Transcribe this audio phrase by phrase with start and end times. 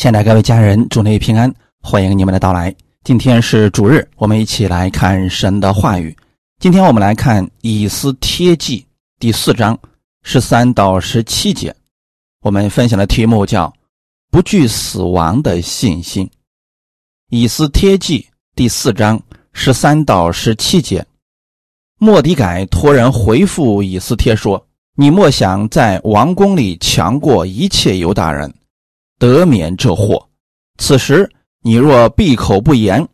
[0.00, 2.74] 亲爱的各位家人，祝您平安，欢迎你们的到来。
[3.04, 6.16] 今天是主日，我们一起来看神的话语。
[6.58, 8.80] 今天我们来看《以斯帖记》
[9.18, 9.78] 第四章
[10.22, 11.76] 十三到十七节。
[12.40, 13.70] 我们分享的题目叫
[14.32, 16.24] “不惧死亡的信心”。
[17.28, 18.20] 《以斯帖记》
[18.56, 19.22] 第四章
[19.52, 21.04] 十三到十七节，
[21.98, 28.50] 莫迪改托人回复以斯帖说：“你莫想在王宫里强过一切犹大人。”
[29.20, 30.26] 得免这祸。
[30.78, 31.30] 此时
[31.62, 33.06] 你若闭口不言，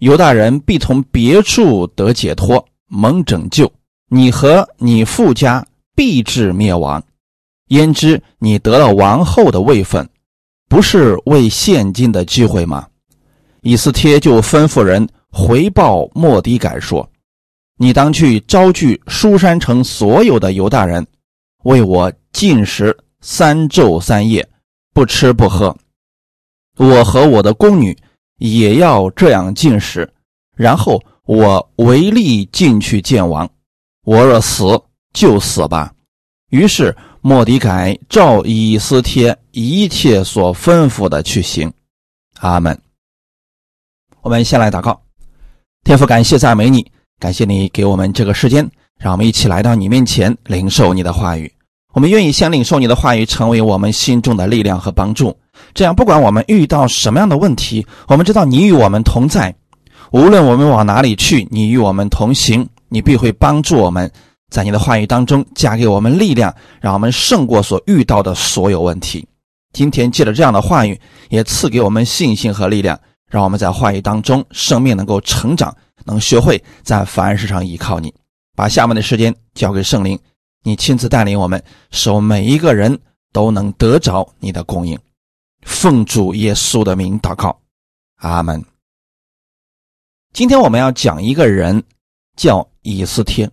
[0.00, 3.66] 犹大人必从别处得解脱，蒙拯救；
[4.10, 5.66] 你和你父家
[5.96, 7.02] 必至灭亡。
[7.68, 10.06] 焉知你得了王后的位分，
[10.68, 12.86] 不是为现今的机会吗？
[13.62, 17.08] 以斯帖就吩咐人回报莫迪改说
[17.78, 21.06] ：“你当去招聚书山城所有的犹大人，
[21.62, 24.46] 为我禁食三昼三夜。”
[24.94, 25.76] 不吃不喝，
[26.78, 27.94] 我和我的宫女
[28.38, 30.08] 也要这样进食，
[30.56, 33.50] 然后我唯力进去见王。
[34.04, 34.80] 我若死
[35.12, 35.92] 就死吧。
[36.50, 41.72] 于是莫迪改照以斯帖一切所吩咐的去行。
[42.38, 42.80] 阿门。
[44.20, 45.02] 我们先来祷告，
[45.82, 51.52] 天父，感谢赞美你，感谢你给我们这个时间，让我们一起来到你面前领受你的话语。
[51.94, 55.34] 我们愿意先领受你的话语，成为我们心中的力量和帮助。
[55.72, 59.54] 这样，不管我们遇到什么样的问题，我们知道你与我们同在。
[60.10, 64.10] 无论我们往哪里去，你与我们同行，你必会帮助我们。
[64.50, 69.24] 在你的话语当中加给我们力量，让我们胜过所遇到的所有问题。
[69.72, 72.98] 今天借着这样的话语，也赐给我们信心和力量，
[73.30, 75.72] 让我们在话语当中生命能够成长，
[76.04, 78.12] 能学会在凡事上依靠你。
[78.56, 80.18] 把下面的时间交给圣灵。
[80.66, 82.98] 你亲自带领我们，使我们每一个人
[83.32, 84.98] 都能得着你的供应。
[85.60, 87.60] 奉主耶稣的名祷告，
[88.16, 88.64] 阿门。
[90.32, 91.82] 今天我们要讲一个人，
[92.34, 93.48] 叫以斯帖。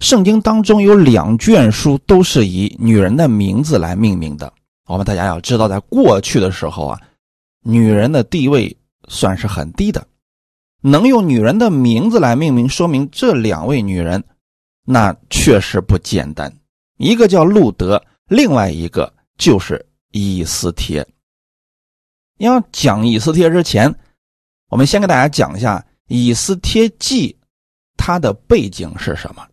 [0.00, 4.52] 圣经当中有两卷书都是以女人的名字来命名的。
[4.86, 7.00] 我们大家要知道，在过去的时候啊，
[7.64, 8.76] 女人的地位
[9.08, 10.06] 算是很低的，
[10.82, 14.22] 能用女人的名字来命名，说明这两位女人。
[14.84, 16.52] 那确实不简单，
[16.96, 21.06] 一个叫路德，另外一个就是以斯帖。
[22.38, 23.94] 要讲以斯帖之前，
[24.68, 27.38] 我们先给大家讲一下以斯帖记，
[27.96, 29.46] 它的背景是什么？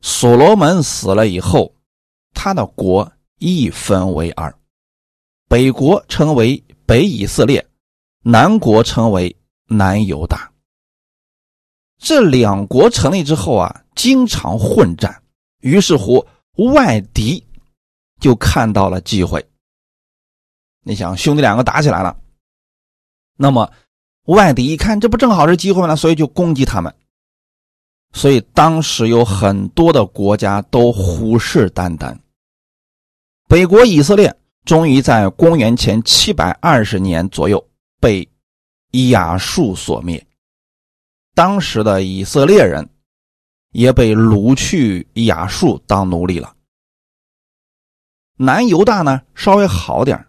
[0.00, 1.74] 所罗门死了以后，
[2.34, 4.54] 他的国一分为二，
[5.48, 7.66] 北国称为北以色列，
[8.22, 9.34] 南国称为
[9.66, 10.52] 南犹大。
[11.98, 13.84] 这两国成立之后啊。
[13.98, 15.20] 经常混战，
[15.58, 16.24] 于是乎
[16.72, 17.44] 外敌
[18.20, 19.44] 就看到了机会。
[20.84, 22.16] 你想，兄弟两个打起来了，
[23.36, 23.68] 那么
[24.26, 25.96] 外敌一看，这不正好是机会吗？
[25.96, 26.94] 所以就攻击他们。
[28.12, 32.16] 所以当时有很多的国家都虎视眈眈。
[33.48, 34.32] 北国以色列
[34.64, 38.28] 终于在公元前七百二十年左右被
[39.10, 40.24] 亚述所灭。
[41.38, 42.90] 当时的以色列人。
[43.70, 46.56] 也被掳去亚述当奴隶了。
[48.38, 50.26] 南犹大呢，稍微好点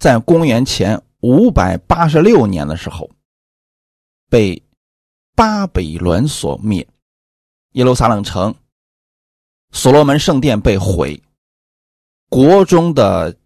[0.00, 3.08] 在公元前五百八十六年的时候，
[4.28, 4.60] 被
[5.36, 6.86] 巴比伦所灭，
[7.74, 8.52] 耶路撒冷城、
[9.70, 11.22] 所罗门圣殿被毁，
[12.28, 13.38] 国中的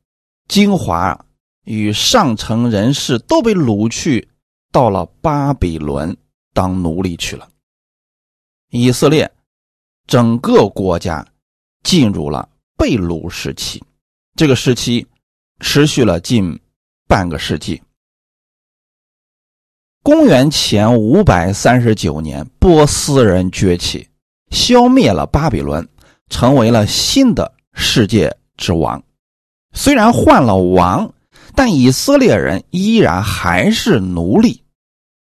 [0.49, 1.27] 精华
[1.65, 4.31] 与上层人士都被掳去
[4.73, 6.17] 到了巴比伦
[6.53, 7.49] 当奴隶去了。
[8.71, 9.31] 以色列
[10.07, 11.27] 整个国家
[11.83, 13.83] 进入了被掳时期，
[14.37, 15.07] 这个时期
[15.61, 16.59] 持续了近
[17.09, 17.81] 半个世纪。
[20.03, 24.09] 公元前五百三十九年，波斯人崛起，
[24.51, 25.87] 消灭了巴比伦，
[26.31, 29.03] 成为了新的世界之王。
[29.73, 31.13] 虽然换了王，
[31.55, 34.60] 但以色列人依然还是奴隶，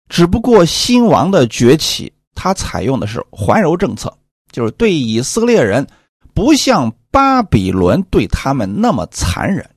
[0.09, 2.11] 只不过新王的崛起。
[2.37, 4.13] 他采用的是怀柔政策，
[4.51, 5.87] 就是对以色列人
[6.33, 9.67] 不像巴比伦对他们那么残忍，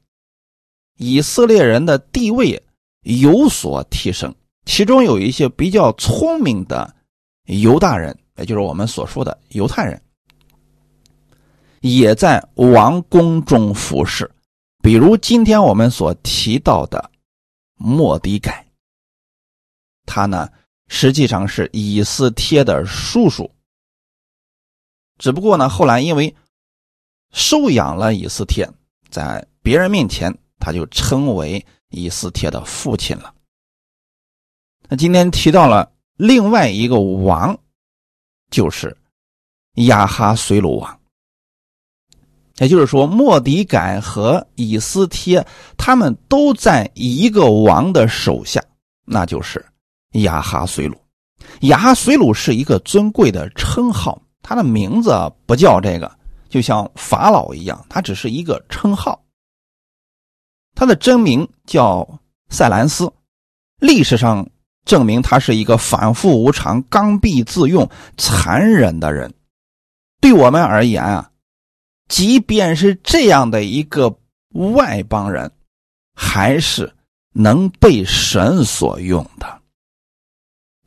[0.97, 2.61] 以色列人的地位
[3.05, 4.35] 有所提升。
[4.67, 6.93] 其中有一些比较聪明的
[7.47, 10.03] 犹大人，也就是我们所说的犹太人，
[11.81, 14.29] 也在王宫中服侍。
[14.83, 17.09] 比如今天我们所提到的
[17.77, 18.67] 莫迪改，
[20.09, 20.49] 他呢？
[20.91, 23.51] 实际上是以斯帖的叔叔，
[25.19, 26.35] 只不过呢，后来因为
[27.31, 28.67] 收养了以斯帖，
[29.11, 33.35] 在别人面前他就称为以斯帖的父亲了。
[34.89, 37.55] 那今天提到了另外一个王，
[38.51, 38.97] 就是
[39.75, 41.01] 亚哈随鲁王。
[42.57, 45.47] 也就是说，莫迪改和以斯帖
[45.77, 48.65] 他们都在一个王的手下，
[49.05, 49.65] 那就是
[50.13, 50.97] 亚哈随鲁。
[51.63, 55.11] 亚哈随鲁是一个尊贵的称号，他的名字
[55.47, 56.11] 不叫这个，
[56.49, 59.25] 就像法老一样，他只是一个称号。
[60.75, 63.13] 他的真名叫塞兰斯，
[63.81, 64.49] 历史上
[64.85, 69.35] 证明他是一个反复无常、刚愎自用、残忍的人。
[70.21, 71.31] 对我们而言啊。
[72.09, 74.19] 即便是这样的一个
[74.55, 75.53] 外邦人，
[76.15, 76.97] 还是
[77.35, 79.58] 能被神所用的。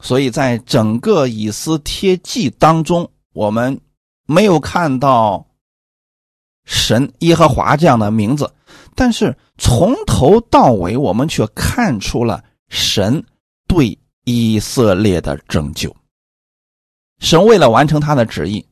[0.01, 3.79] 所以在整个以斯帖记当中，我们
[4.25, 5.47] 没有看到
[6.65, 8.53] 神耶和华这样的名字，
[8.95, 13.23] 但是从头到尾，我们却看出了神
[13.67, 15.95] 对以色列的拯救。
[17.19, 18.65] 神为了完成他的旨意。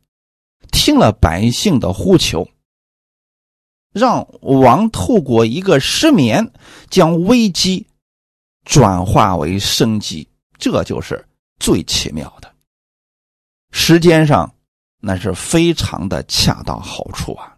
[0.72, 2.48] 听了百姓的呼求，
[3.92, 6.52] 让王透过一个失眠，
[6.92, 7.88] 将危机
[8.66, 10.29] 转化为生机，
[10.60, 11.26] 这就是
[11.60, 12.54] 最奇妙的。
[13.72, 14.54] 时间上
[15.00, 17.56] 那是非常的恰到好处啊！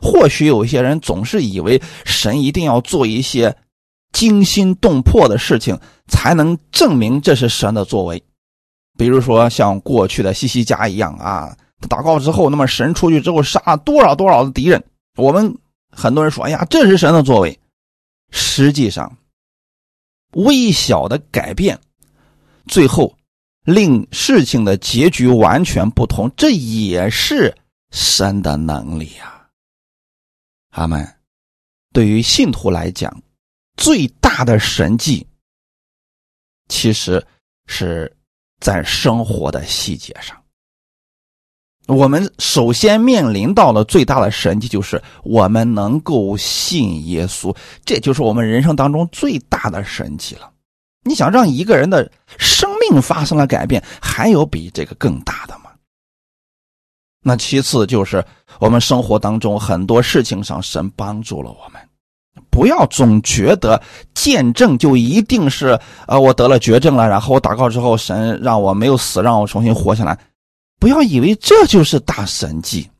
[0.00, 3.54] 或许有些人总是以为神一定要做一些
[4.12, 5.78] 惊心动魄的事情，
[6.08, 8.22] 才能证明这是神的作为，
[8.96, 11.56] 比如说像过去的西西家一样啊。
[11.88, 14.82] 祷告之后，那么神出去之后杀了多少多少的敌人？
[15.16, 15.58] 我们
[15.90, 17.58] 很多人说：“哎呀，这是神的作为。”
[18.30, 19.16] 实际上，
[20.34, 21.80] 微小的改变，
[22.66, 23.16] 最后
[23.64, 27.56] 令事情的结局完全不同，这也是
[27.90, 29.48] 神的能力啊。
[30.70, 31.06] 阿门。
[31.92, 33.22] 对于信徒来讲，
[33.76, 35.26] 最大的神迹，
[36.68, 37.24] 其实
[37.66, 38.10] 是
[38.60, 40.36] 在生活的细节上。
[41.88, 47.54] 我们首先面临到了最大的神迹，就是我们能够信耶稣，
[47.84, 50.51] 这就是我们人生当中最大的神迹了。
[51.04, 55.70] 你想让一个人的生命发生了改变，还有比这个更大的吗？
[57.24, 58.24] 那其次就是
[58.58, 61.80] 我们生活当中很多事情上，神帮助了我们。
[62.50, 63.80] 不要总觉得
[64.14, 70.18] 见证就一定是啊，我得了绝症了，然后我祷告之后，神让我没有死，让我重新活下来。
[70.78, 72.90] 不要以为这就是大神迹，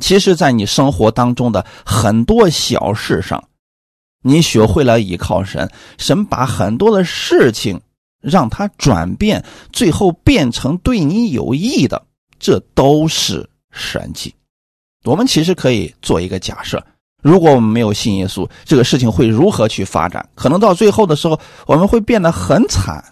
[0.00, 3.42] 其实，在你生活当中的很多小事上，
[4.26, 7.78] 你学会了依靠神，神把很多的事情
[8.22, 12.06] 让它转变，最后变成对你有益的，
[12.38, 14.34] 这都是神迹。
[15.04, 16.82] 我们其实可以做一个假设：
[17.22, 20.26] 如果我们没有信耶稣，这个事情会如何去发展？
[20.34, 23.04] 可能到最后的时候，我们会变得很惨。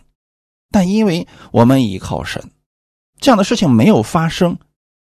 [0.71, 2.43] 但因为我们依靠神。
[3.21, 4.57] 这样的事情没有发生，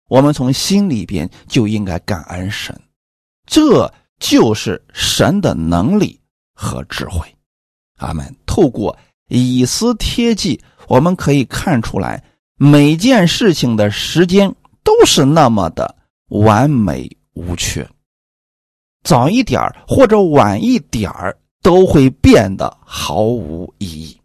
[0.08, 2.80] 我们从心里边就应该感恩神，
[3.46, 6.20] 这就是神的能力
[6.54, 7.28] 和智慧。
[7.98, 8.36] 阿门。
[8.46, 12.24] 透过以斯帖记，我们可以看出来，
[12.56, 15.96] 每件事情的时间都是那么的
[16.30, 17.90] 完美无缺，
[19.04, 21.12] 早一点或者晚一点
[21.62, 24.20] 都会变得毫无意义。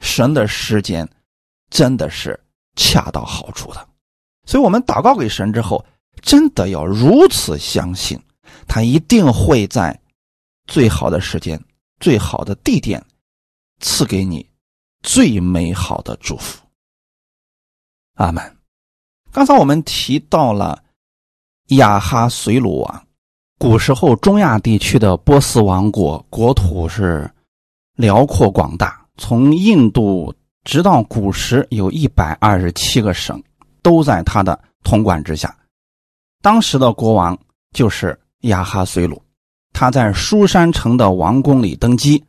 [0.00, 1.08] 神的时间
[1.70, 2.38] 真的是。
[2.78, 3.88] 恰到好处的，
[4.44, 5.82] 所以我们祷告给神之后，
[6.20, 8.20] 真的要如此相信，
[8.66, 9.98] 他一定会在
[10.66, 11.62] 最好的时间、
[12.00, 13.04] 最好的地点
[13.80, 14.48] 赐给你
[15.02, 16.62] 最美好的祝福。
[18.14, 18.56] 阿门。
[19.32, 20.82] 刚才我们提到了
[21.68, 23.06] 亚哈随鲁王，
[23.58, 27.30] 古时候中亚地区的波斯王国国土是
[27.96, 30.34] 辽阔广大，从印度。
[30.64, 33.40] 直到古时，有一百二十七个省
[33.82, 35.56] 都在他的统管之下。
[36.42, 37.38] 当时的国王
[37.70, 39.22] 就是亚哈随鲁，
[39.72, 42.22] 他在书山城的王宫里登基。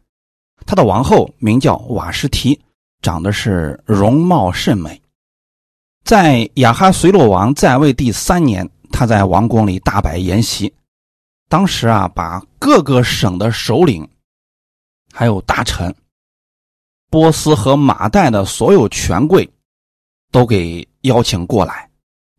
[0.66, 2.60] 他的王后名叫瓦什提，
[3.02, 5.02] 长得是容貌甚美。
[6.04, 10.74] 在亚哈随鲁王在位第三年，他在王宫里大摆筵席。
[11.50, 14.08] 当时啊，把各个省的首领
[15.14, 15.94] 还有大臣。
[17.10, 19.50] 波斯和马代的所有权贵
[20.30, 21.90] 都给邀请过来，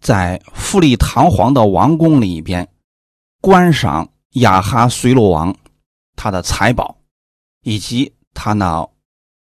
[0.03, 2.69] 在富丽堂皇的王宫里边
[3.41, 5.57] 观赏亚哈随鲁王
[6.17, 6.99] 他的财宝，
[7.63, 8.89] 以及他那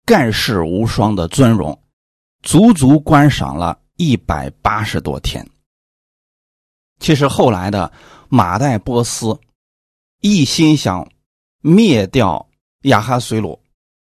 [0.05, 1.81] 盖世无双的尊容，
[2.43, 5.47] 足足观赏了一百八十多天。
[6.99, 7.91] 其实后来的
[8.27, 9.39] 马代波斯
[10.21, 11.09] 一心想
[11.61, 12.49] 灭掉
[12.83, 13.59] 亚哈随鲁，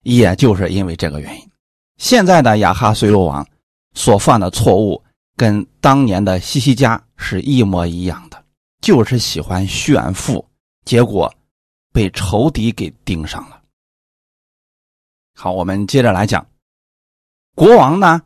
[0.01, 1.49] 也就是因为这个原因。
[1.97, 3.45] 现在的亚哈随鲁王
[3.93, 5.01] 所犯的错误，
[5.37, 8.32] 跟当年的西西家是一模一样的，
[8.83, 10.45] 就是喜欢炫富，
[10.83, 11.33] 结果
[11.93, 13.61] 被仇敌给盯上了。
[15.33, 16.45] 好，我们接着来讲，
[17.55, 18.21] 国王呢，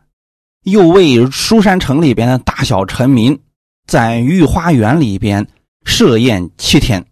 [0.64, 3.40] 又为书山城里边的大小臣民，
[3.86, 5.48] 在御花园里边
[5.86, 7.06] 设宴七天。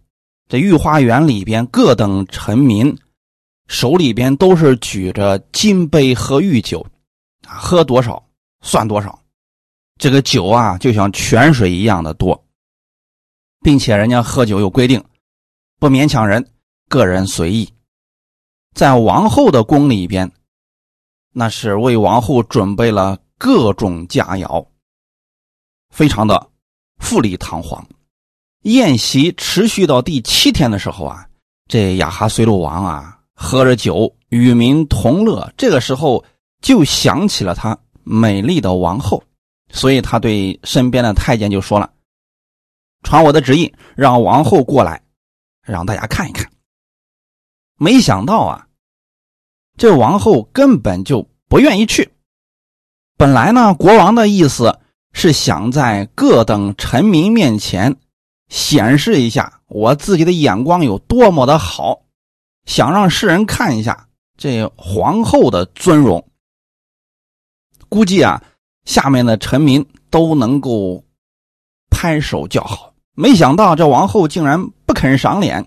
[0.48, 2.94] 这御花园里边各等臣民。
[3.68, 6.84] 手里边都是举着金杯和御酒，
[7.46, 8.24] 啊，喝多少
[8.60, 9.16] 算多少。
[10.00, 12.45] 这个酒啊，就像泉水一样的多，
[13.66, 15.02] 并且人家喝酒有规定，
[15.80, 16.52] 不勉强人，
[16.88, 17.68] 个人随意。
[18.76, 20.30] 在王后的宫里边，
[21.32, 24.64] 那是为王后准备了各种佳肴，
[25.90, 26.48] 非常的
[26.98, 27.84] 富丽堂皇。
[28.62, 31.26] 宴席持续到第七天的时候啊，
[31.66, 33.18] 这亚哈随鲁王啊。
[33.34, 35.52] 喝着酒，与民同乐。
[35.56, 36.24] 这个时候，
[36.62, 39.20] 就想起了他美丽的王后，
[39.72, 41.90] 所以他对身边的太监就说了
[43.06, 45.00] ：“传我的旨意，让王后过来，
[45.62, 46.50] 让大家看一看。”
[47.78, 48.66] 没想到啊，
[49.76, 52.10] 这王后根本就不愿意去。
[53.16, 54.80] 本来呢，国王的意思
[55.12, 57.96] 是想在各等臣民面前
[58.48, 62.02] 显示一下我自己的眼光有多么的好。
[62.64, 66.28] 想让世人看一下这皇后的尊容，
[67.88, 68.42] 估计啊，
[68.84, 71.04] 下面的臣民都能够
[71.88, 72.95] 拍手叫好。
[73.16, 75.66] 没想到这王后竟然不肯赏脸，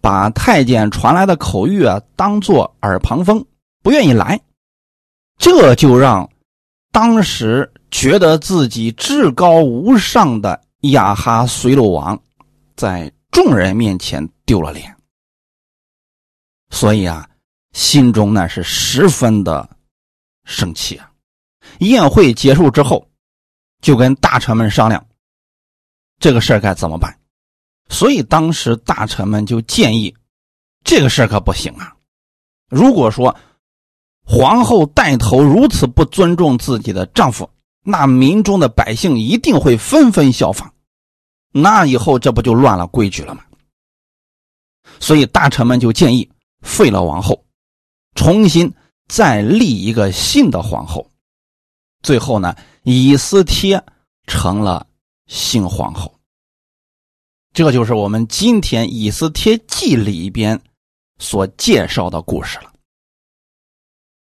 [0.00, 3.46] 把太监传来的口谕啊当做耳旁风，
[3.84, 4.40] 不愿意来。
[5.38, 6.28] 这就让
[6.90, 12.20] 当时觉得自己至高无上的亚哈随鲁王，
[12.74, 14.96] 在众人面前丢了脸。
[16.70, 17.28] 所以啊，
[17.74, 19.68] 心中呢是十分的
[20.44, 21.12] 生气啊。
[21.78, 23.06] 宴会结束之后，
[23.80, 25.06] 就跟大臣们商量
[26.18, 27.18] 这个事儿该怎么办。
[27.88, 30.14] 所以当时大臣们就建议，
[30.84, 31.94] 这个事儿可不行啊。
[32.68, 33.36] 如果说
[34.24, 37.50] 皇后带头如此不尊重自己的丈夫，
[37.82, 40.72] 那民中的百姓一定会纷纷效仿，
[41.52, 43.44] 那以后这不就乱了规矩了吗？
[44.98, 46.30] 所以大臣们就建议。
[46.62, 47.44] 废了王后，
[48.16, 48.74] 重新
[49.06, 51.12] 再立一个新的皇后，
[52.02, 53.84] 最后呢，以斯帖
[54.26, 54.84] 成了
[55.26, 56.14] 新皇后。
[57.52, 60.60] 这就是我们今天《以斯帖记》里边
[61.18, 62.72] 所介绍的故事了。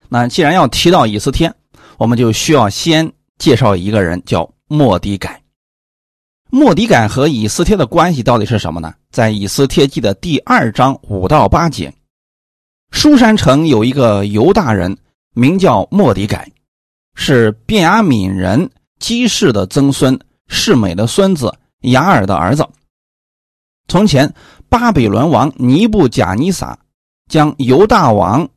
[0.07, 1.53] 那既然要提到以斯帖，
[1.97, 5.39] 我们就需要先介绍一个人，叫莫迪改。
[6.49, 8.91] 莫迪改和以斯帖的关系到底是什么呢？
[9.11, 11.93] 在《以斯帖记》的第二章五到八节。
[12.89, 14.97] 书山城有一个犹大人，
[15.35, 16.51] 名叫莫迪改，
[17.13, 21.53] 是便雅悯人基士的曾孙，世美的孙子，
[21.83, 22.67] 雅尔的儿子。
[23.87, 24.33] 从前，
[24.67, 26.77] 巴比伦王尼布贾尼撒
[27.29, 28.49] 将犹大王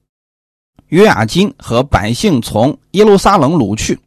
[0.88, 4.00] 约雅金和百姓从耶路撒冷掳去，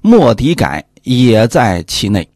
[0.00, 2.26] 莫迪改也在其内。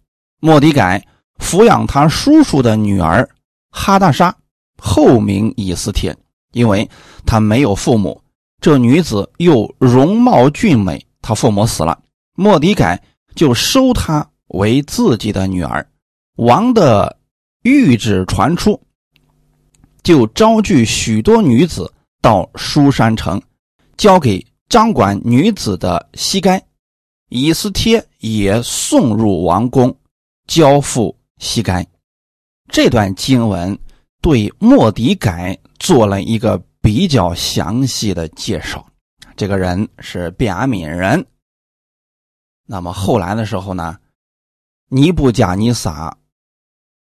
[0.41, 1.07] 莫迪改
[1.39, 3.29] 抚养他叔叔的女儿
[3.71, 4.35] 哈大沙，
[4.79, 6.17] 后名以斯帖。
[6.53, 6.89] 因为
[7.27, 8.23] 她没有父母，
[8.61, 11.99] 这女子又容貌俊美，她父母死了，
[12.37, 13.03] 莫迪改
[13.35, 15.87] 就收她为自己的女儿。
[16.37, 17.17] 王的
[17.63, 18.81] 谕旨传出，
[20.03, 23.41] 就招聚许多女子到书山城，
[23.97, 26.61] 交给掌管女子的西该，
[27.29, 29.97] 以斯帖也送入王宫，
[30.47, 31.87] 交付西该。
[32.69, 33.79] 这段经文
[34.21, 35.59] 对莫迪改。
[35.81, 38.87] 做了一个比较详细的介绍，
[39.37, 41.27] 这个人是便雅悯人。
[42.67, 43.99] 那么后来的时候呢，
[44.95, 46.17] 尼布贾尼撒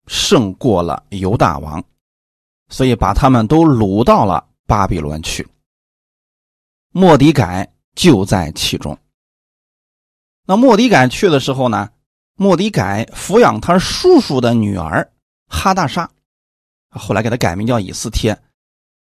[0.06, 1.82] 胜过了犹大王，
[2.68, 5.49] 所以把他们都掳到了巴比伦去。
[6.90, 8.99] 莫迪改就在其中。
[10.44, 11.88] 那莫迪改去的时候呢，
[12.37, 15.10] 莫迪改抚养他叔叔的女儿
[15.49, 16.10] 哈大沙，
[16.90, 18.38] 后来给他改名叫以斯帖。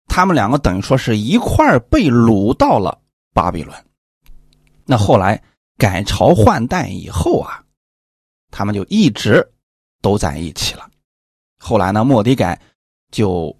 [0.05, 3.01] 他们两个等于说是一块被掳到了
[3.34, 3.75] 巴比伦。
[4.86, 5.41] 那后来
[5.79, 7.63] 改朝换代以后啊，
[8.51, 9.48] 他们就一直
[10.01, 10.89] 都在一起了。
[11.60, 12.60] 后来呢，莫迪改
[13.12, 13.56] 就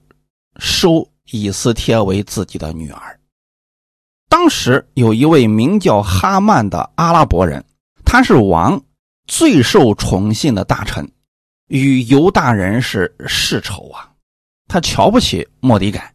[0.60, 3.20] 收以斯帖为自己的女儿。
[4.30, 7.64] 当时有一位名叫哈曼的阿拉伯人，
[8.06, 8.82] 他是王
[9.26, 11.10] 最受宠信的大臣，
[11.68, 14.14] 与犹大人是世仇啊。
[14.68, 16.14] 他瞧不起莫迪改。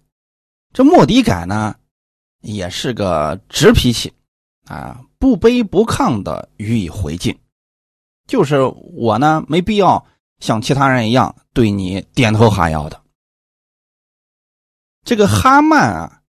[0.72, 1.74] 这莫迪改呢，
[2.40, 4.12] 也是个直脾气
[4.66, 7.36] 啊，不卑不亢的予以回敬。
[8.26, 8.60] 就是
[8.94, 10.04] 我呢，没必要
[10.40, 13.00] 像其他人一样对你点头哈腰的。
[15.04, 16.22] 这个哈曼啊，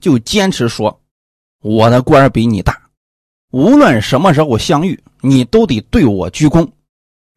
[0.00, 1.02] 就坚持说，
[1.60, 2.90] 我的官比你大，
[3.50, 6.70] 无论什么时候相遇，你都得对我鞠躬。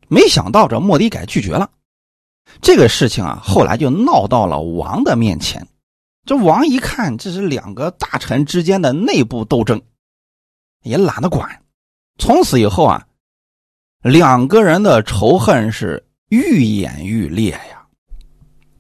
[0.08, 1.72] 没想到这莫迪改拒绝了，
[2.62, 5.68] 这个事情啊，后来就闹到了王的面前。
[6.26, 9.82] 这王一看，这是两个大臣之间的内部斗争，
[10.84, 11.64] 也懒得管。
[12.20, 13.08] 从此以后啊，
[14.02, 17.86] 两个人的仇恨是愈演愈烈呀，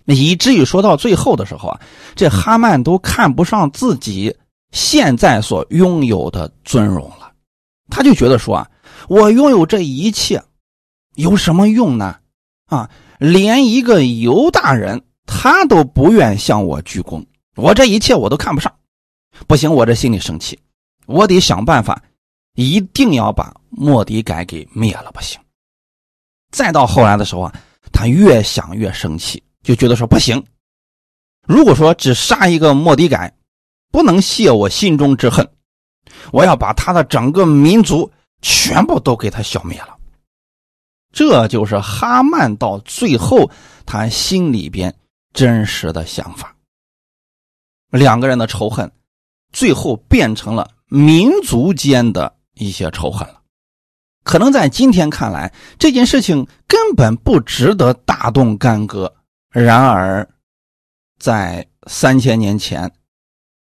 [0.06, 1.80] 以至于说到最后的时候啊，
[2.16, 4.36] 这哈曼都看不上自己
[4.72, 7.32] 现在所拥有的尊荣了。
[7.90, 8.70] 他就觉得说啊，
[9.08, 10.42] 我拥有这一切。
[11.16, 12.16] 有什么用呢？
[12.68, 17.26] 啊，连一个犹大人他都不愿向我鞠躬，
[17.58, 18.74] 我这一切我都看不上。
[19.46, 20.58] 不行，我这心里生气，
[21.06, 22.02] 我得想办法，
[22.56, 25.40] 一定要把莫迪改给灭了，不行。
[26.52, 27.54] 再到后来的时候啊，
[27.92, 30.44] 他越想越生气，就觉得说不行，
[31.48, 33.34] 如果说只杀一个莫迪改，
[33.92, 35.50] 不能泄我心中之恨，
[36.32, 39.98] 我要把他的整个民族全部都给他消灭了。
[41.14, 43.50] 这就是哈曼到最后
[43.86, 44.94] 他心里边
[45.34, 46.56] 真实的想法。
[47.90, 48.90] 两个人的仇恨，
[49.52, 53.42] 最后变成了民族间的一些仇恨了。
[54.24, 59.14] 可能在今天看来，这件事情根本不值得大动干戈。
[59.50, 60.30] 然而，
[61.18, 62.92] 在三千年前，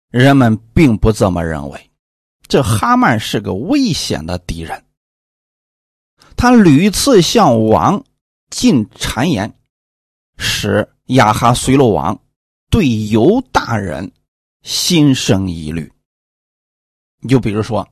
[0.09, 1.91] 人们并不这么认为。
[2.47, 4.83] 这哈曼是个危险的敌人。
[6.35, 8.03] 他屡次向王
[8.49, 9.53] 进谗言，
[10.37, 12.19] 使亚哈随罗王
[12.71, 14.11] 对犹大人
[14.63, 15.91] 心生疑虑。
[17.21, 17.87] 你就比如说，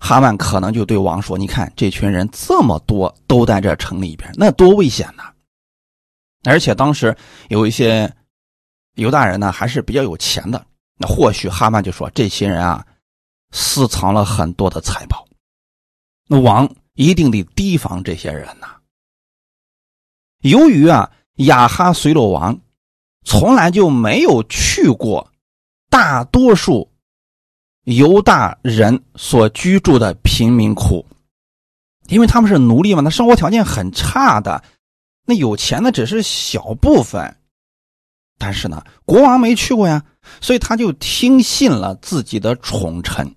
[0.00, 5.30] 哈曼可能就对王说：“你看这群人这么多，都在这城里边，那多危险呐！
[6.42, 7.16] 而且当时
[7.50, 8.12] 有一些
[8.96, 10.66] 犹大人呢，还是比较有钱的。
[10.96, 12.84] 那或许哈曼就说，这些人啊，
[13.52, 15.28] 私藏了很多的财宝。
[16.26, 18.76] 那王。”一定得提防这些人呐。
[20.42, 22.60] 由于啊，亚哈随罗王
[23.24, 25.32] 从来就没有去过
[25.88, 26.89] 大多数
[27.90, 31.04] 犹大人所居住的贫民窟，
[32.08, 34.62] 因为他们是奴隶嘛，那生活条件很差的，
[35.26, 37.36] 那有钱的只是小部分。
[38.38, 40.02] 但是呢，国王没去过呀，
[40.40, 43.34] 所以他就听信了自己的宠臣，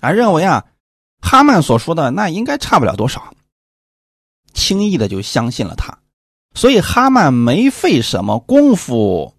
[0.00, 0.64] 啊，认为啊。
[1.20, 3.34] 哈曼所说的那应该差不了多少，
[4.54, 5.98] 轻易的就相信了他，
[6.54, 9.34] 所以哈曼没费什么功夫，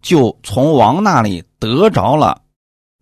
[0.00, 2.41] 就从王那里得着了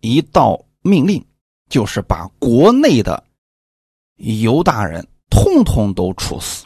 [0.01, 1.25] 一道命令，
[1.69, 3.23] 就是把国内的
[4.17, 6.65] 犹大人通通都处死。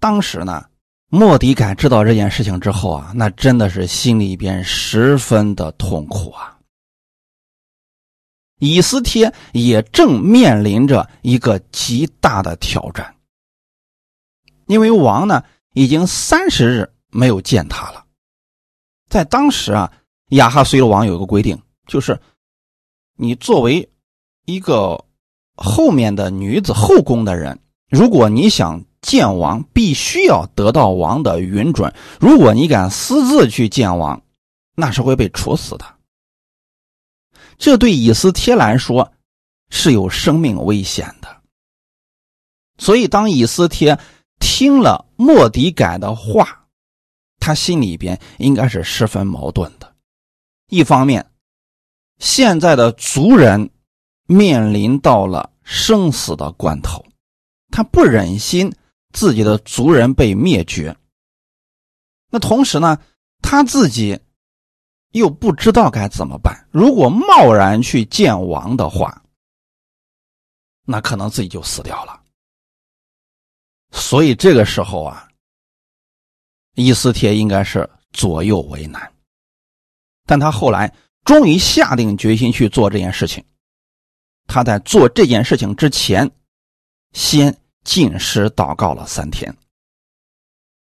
[0.00, 0.68] 当时呢，
[1.08, 6.58] 莫迪改知道这件事情之后啊，那真的是心里边十分的痛苦啊。
[8.58, 13.14] 以斯帖也正面临着一个极大的挑战，
[14.66, 15.44] 因为王呢
[15.74, 18.06] 已经三十日没有见他了。
[19.08, 19.92] 在当时啊，
[20.30, 22.20] 亚哈随罗王有一个规定，就是
[23.16, 23.88] 你作为
[24.44, 25.04] 一个
[25.54, 31.94] 后面的女子后宫的人，如果你想见王，必须要得到王的允准。
[32.18, 34.22] 如果你敢私自去见王，
[34.74, 35.94] 那是会被处死的。
[37.56, 39.12] 这对以斯帖来说
[39.70, 41.42] 是有生命危险的，
[42.78, 43.98] 所以当以斯帖
[44.40, 46.66] 听了莫迪改的话，
[47.38, 49.85] 他心里边应该是十分矛盾的。
[50.68, 51.30] 一方面，
[52.18, 53.70] 现在的族人
[54.26, 57.04] 面临到了生死的关头，
[57.70, 58.74] 他不忍心
[59.12, 60.94] 自己的族人被灭绝；
[62.30, 62.98] 那同时呢，
[63.42, 64.20] 他自己。
[65.12, 66.68] 又不知道该怎么办。
[66.70, 69.24] 如果贸然去见王的话，
[70.84, 72.22] 那可能自己就死掉了。
[73.92, 75.26] 所以这个时候啊，
[76.74, 79.10] 伊斯帖应该是左右为难。
[80.26, 80.92] 但他后来
[81.24, 83.42] 终于下定决心去做这件事情。
[84.46, 86.30] 他在做这件事情之前，
[87.12, 89.56] 先进食祷告了三天。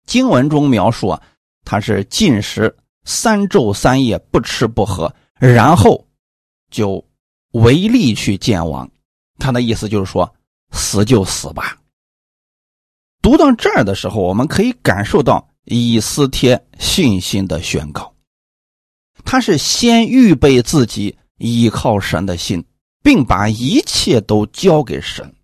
[0.05, 1.21] 经文中描述啊，
[1.63, 2.75] 他是进食。
[3.07, 6.07] 三昼三夜不吃不喝，然后
[6.71, 7.07] 就
[7.51, 8.89] 唯力去见王。
[9.37, 10.35] 他的意思就是说，
[10.71, 11.77] 死就死吧。
[13.21, 18.11] 读到这儿的时候，我们可以感受到以斯帖信心的宣告。
[19.25, 22.63] 他是先预备自己依靠神的心，
[23.03, 25.35] 并把一切都交给神。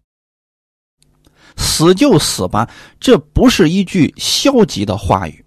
[1.58, 5.46] 死就死吧，这不是一句消极的话语，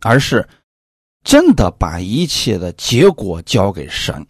[0.00, 0.46] 而是
[1.24, 4.26] 真的把一切的结果交给神，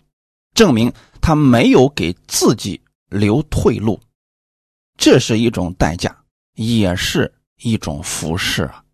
[0.54, 4.00] 证明他没有给自己留退路。
[4.96, 6.16] 这是一种代价，
[6.54, 8.84] 也是一种服侍啊。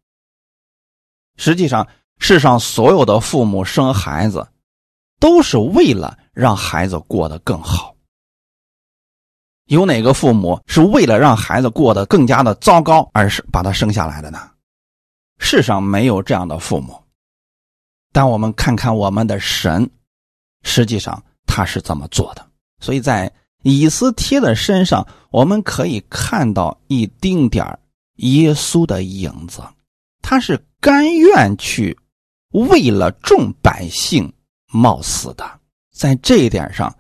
[1.37, 1.87] 实际上，
[2.18, 4.46] 世上所有的父母生孩子，
[5.20, 7.94] 都是为了让孩子过得更好。
[9.66, 14.50] 有哪个父母是为了让孩子过得更加的糟糕而是把他生下来的呢？
[15.38, 16.98] 世上没有这样的父母。
[18.12, 19.88] 但我们看看我们的神，
[20.62, 22.44] 实际上他是怎么做的。
[22.81, 23.31] 所以在
[23.62, 27.78] 以斯帖的身上，我们可以看到一丁点
[28.16, 29.62] 耶稣的影子。
[30.22, 31.96] 他是甘愿去
[32.51, 34.33] 为了众百姓
[34.73, 35.61] 冒死的。
[35.95, 36.95] 在这一点上，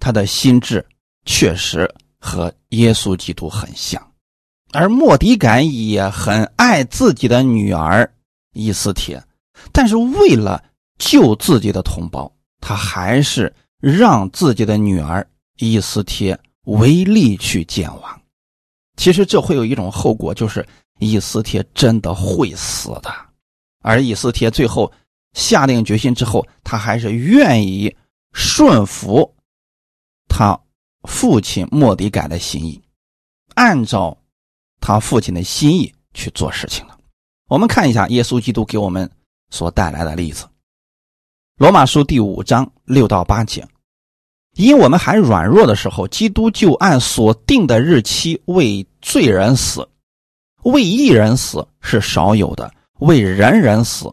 [0.00, 0.84] 他的心智。
[1.26, 4.12] 确实和耶稣基督很像，
[4.72, 8.12] 而莫迪感也很爱自己的女儿
[8.52, 9.24] 伊斯帖，
[9.72, 10.62] 但是为了
[10.98, 18.20] 救自己的同胞，他还是让自己的女儿伊斯帖违例去见王。
[18.98, 20.62] 其实这会有一种后果，就是
[20.98, 23.10] 伊斯帖真的会死的。
[23.84, 24.90] 而以斯帖最后
[25.34, 27.94] 下定决心之后，他还是愿意
[28.32, 29.34] 顺服
[30.26, 30.58] 他。
[31.06, 32.80] 父亲莫迪改的心意，
[33.56, 34.16] 按照
[34.80, 36.98] 他父亲的心意去做事情了。
[37.46, 39.10] 我们看一下耶稣基督给我们
[39.50, 40.46] 所带来的例子，
[41.58, 43.68] 《罗马书》第五章六到八节：
[44.56, 49.86] 因我们还软弱的时候，基督就按所定的日期为罪人死，
[50.62, 54.12] 为一人死是少有的，为人人死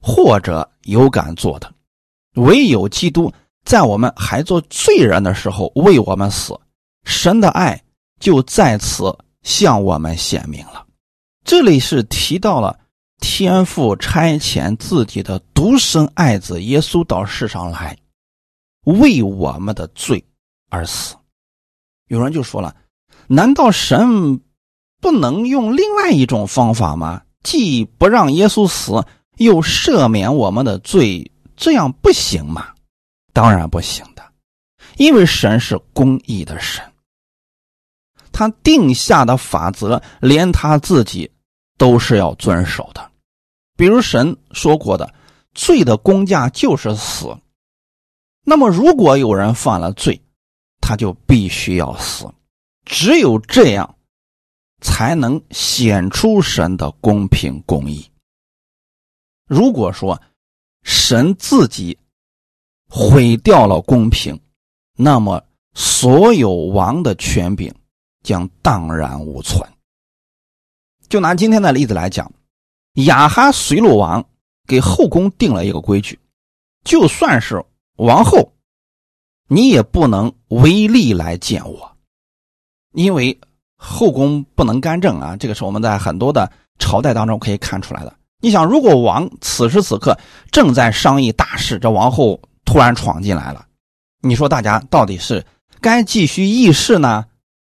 [0.00, 1.72] 或者有敢做的，
[2.34, 3.32] 唯有基督。
[3.64, 6.58] 在我们还做罪人的时候，为我们死，
[7.04, 7.80] 神的爱
[8.18, 10.84] 就在此向我们显明了。
[11.44, 12.76] 这里是提到了
[13.20, 17.96] 天父差遣自己的独生爱子耶稣到世上来，
[18.84, 20.24] 为我们的罪
[20.68, 21.14] 而死。
[22.08, 22.74] 有人就说了
[23.28, 24.40] ：“难道神
[25.00, 27.22] 不能用另外一种方法吗？
[27.42, 29.04] 既不让耶稣死，
[29.36, 32.68] 又赦免我们的罪，这样不行吗？”
[33.34, 34.22] 当然不行的，
[34.96, 36.84] 因为神是公义的神，
[38.30, 41.30] 他定下的法则，连他自己
[41.78, 43.10] 都是要遵守的。
[43.76, 45.14] 比如神说过的，
[45.54, 47.34] 罪的公价就是死。
[48.44, 50.20] 那么，如果有人犯了罪，
[50.80, 52.30] 他就必须要死。
[52.84, 53.96] 只有这样，
[54.82, 58.06] 才能显出神的公平公义。
[59.46, 60.20] 如果说
[60.82, 61.96] 神自己，
[62.88, 64.38] 毁掉了公平，
[64.96, 65.42] 那么
[65.72, 67.74] 所有王的权柄
[68.22, 69.66] 将荡然无存。
[71.08, 72.30] 就拿今天的例子来讲，
[72.94, 74.28] 亚哈随鲁王
[74.66, 76.18] 给后宫定了一个规矩：
[76.84, 77.64] 就算是
[77.96, 78.52] 王后，
[79.46, 81.96] 你也不能违例来见我，
[82.92, 83.38] 因为
[83.82, 85.36] 后宫不能干政啊。
[85.36, 88.14] 这个是我们在很多的朝代当中可以看出来的。
[88.40, 90.16] 你想，如果王此时此刻
[90.50, 92.40] 正在商议大事，这王后。
[92.64, 93.66] 突然闯进来了，
[94.22, 95.44] 你说大家到底是
[95.80, 97.26] 该继续议事呢，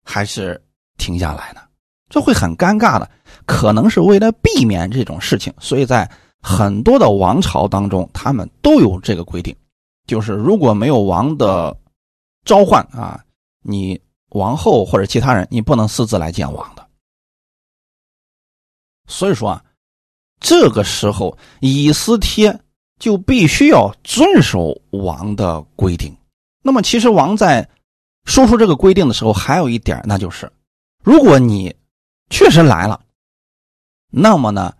[0.04, 0.62] 还是
[0.98, 1.62] 停下来呢？
[2.10, 3.10] 这会很尴尬的。
[3.46, 6.08] 可能是为了避免这种事情，所以在
[6.42, 9.56] 很多的王朝当中，他们都有这个规定，
[10.06, 11.76] 就是如果没有王的
[12.46, 13.24] 召唤啊，
[13.64, 14.00] 你
[14.34, 16.88] 王后或者其他人，你不能私自来见王的。
[19.08, 19.66] 所以说啊，
[20.40, 22.60] 这个时候以斯帖。
[23.00, 26.16] 就必须要遵守王的规定。
[26.62, 27.68] 那么，其实王在
[28.24, 30.50] 说出这个规定的时候，还有一点，那就是，
[31.04, 31.76] 如果你
[32.30, 33.04] 确实来了，
[34.10, 34.74] 那么呢，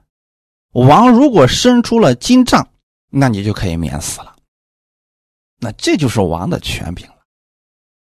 [0.72, 2.66] 王如果伸出了金杖，
[3.10, 4.34] 那你就可以免死了。
[5.60, 7.18] 那这就是王的权柄了。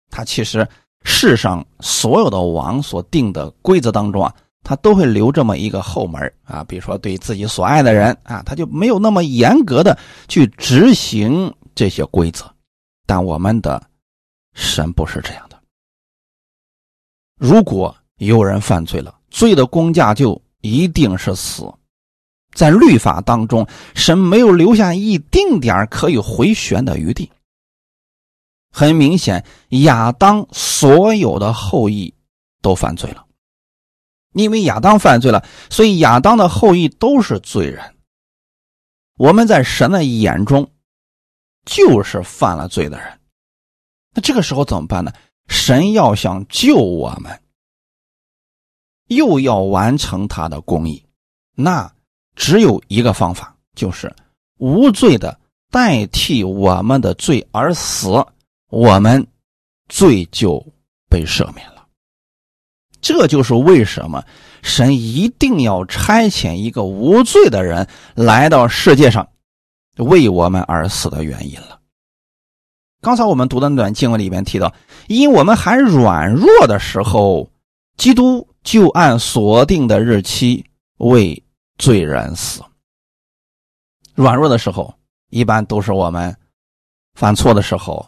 [0.10, 0.68] 他其实
[1.04, 4.34] 世上所有的王所定的规则当中啊。
[4.64, 12.54] 他都会留这么一个后门啊，比如说对自己所爱的人啊，他就没有那么严格的去执行这些规则。
[13.06, 13.82] 但我们的
[14.56, 15.58] 神不是这样的。
[17.40, 21.64] 如果有人犯罪了，罪的公价就一定是死。
[22.54, 27.32] 在律法当中，神没有留下一丁点可以回旋的余地。
[28.78, 32.14] 很明显，亚当所有的后裔
[32.62, 33.26] 都犯罪了。
[34.34, 37.96] 因为亚当犯罪了，所以亚当的后裔都是罪人。
[39.18, 40.70] 我们在神的眼中
[41.66, 43.20] 就是犯了罪的人。
[44.14, 45.12] 那这个时候怎么办呢？
[45.48, 47.42] 神要想救我们，
[49.08, 51.04] 又要完成他的公义，
[51.56, 51.92] 那
[52.36, 54.16] 只有一个方法，就是
[54.60, 55.40] 无罪的
[55.72, 58.24] 代替我们的罪而死，
[58.70, 59.26] 我们
[59.88, 60.66] 罪就
[61.10, 61.88] 被赦免了。
[63.00, 64.24] 这就是为什么
[64.62, 69.30] 神一定要差遣一个无罪的人来到世界上，
[69.98, 71.80] 为我们而死的原因了。
[73.00, 74.74] 刚才我们读的那段经文里面提到，
[75.08, 77.50] 因我们还软弱的时候，
[77.96, 80.66] 基督就按锁定的日期
[80.98, 81.42] 为
[81.78, 82.62] 罪人死。
[84.16, 84.94] 软弱的时候，
[85.30, 86.36] 一般都是我们
[87.14, 88.06] 犯错的时候，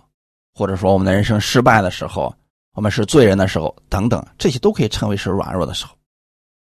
[0.60, 2.36] 或者说我们的人生失败的时候。
[2.76, 5.94] 我们是罪人的时候，等等，这些都可以称为是软弱的时候。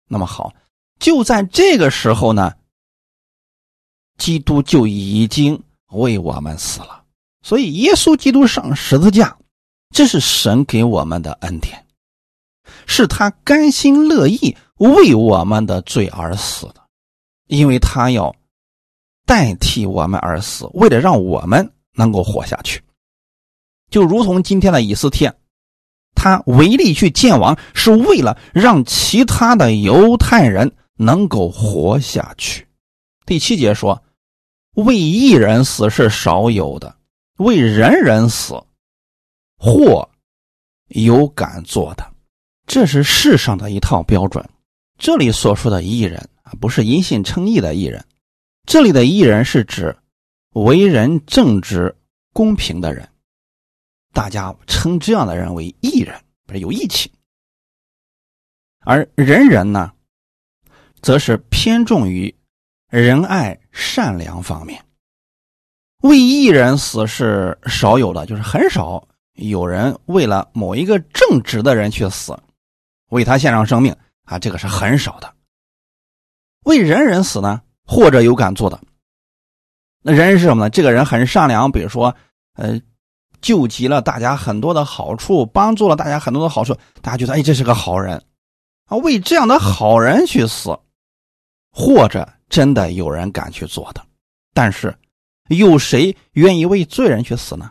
[0.08, 0.54] 那么好，
[1.00, 2.54] 就在这个时候呢，
[4.18, 5.60] 基督就已经
[5.94, 7.04] 为我们死了。
[7.42, 9.36] 所以，耶稣基督上十字架，
[9.96, 11.84] 这是神给我们的恩典，
[12.86, 16.86] 是他甘心乐意为我们的罪而死的，
[17.48, 18.36] 因为他要
[19.26, 22.84] 代替我们而死，为了让我们能够活下去。
[23.90, 25.34] 就如同今天的以斯帖。
[26.16, 32.66] 他唯力去见王，是为了让其他的犹太人能够活下去。
[33.26, 34.02] 第七节说
[34.74, 36.96] ：“为一人死是少有的，
[37.38, 38.56] 为人人死，
[39.58, 40.10] 或
[40.88, 42.06] 有敢做的。”
[42.66, 44.44] 这是世上的一套标准。
[44.98, 48.04] 这里所说的艺人啊，不是因信称义的艺人，
[48.66, 49.96] 这里的艺人是指
[50.54, 51.96] 为人正直、
[52.34, 53.08] 公平的人。
[54.16, 57.12] 大家称这样的人为义人，不是有义气；
[58.80, 59.92] 而仁人呢，
[61.02, 62.34] 则是偏重于
[62.90, 64.82] 仁爱、善良方面。
[66.00, 72.40] 为义人死是少有的，就是很少有人为了某一个正直的人去死，
[73.10, 75.36] 为他献上生命啊，这个是很少的。
[76.64, 78.80] 为仁人死呢，或者有敢做的。
[80.02, 80.70] 那人是什么呢？
[80.70, 82.16] 这个人很善良，比如说，
[82.54, 82.80] 呃。
[83.46, 88.20] 救济了大家很多的好处，帮助了大家很多的好处，大家觉得哎，这是个好人
[88.88, 88.98] 啊！
[88.98, 90.76] 为这样的好人去死，
[91.72, 94.04] 或者真的有人敢去做的，
[94.52, 94.98] 但是
[95.50, 97.70] 有谁愿意为罪人去死呢？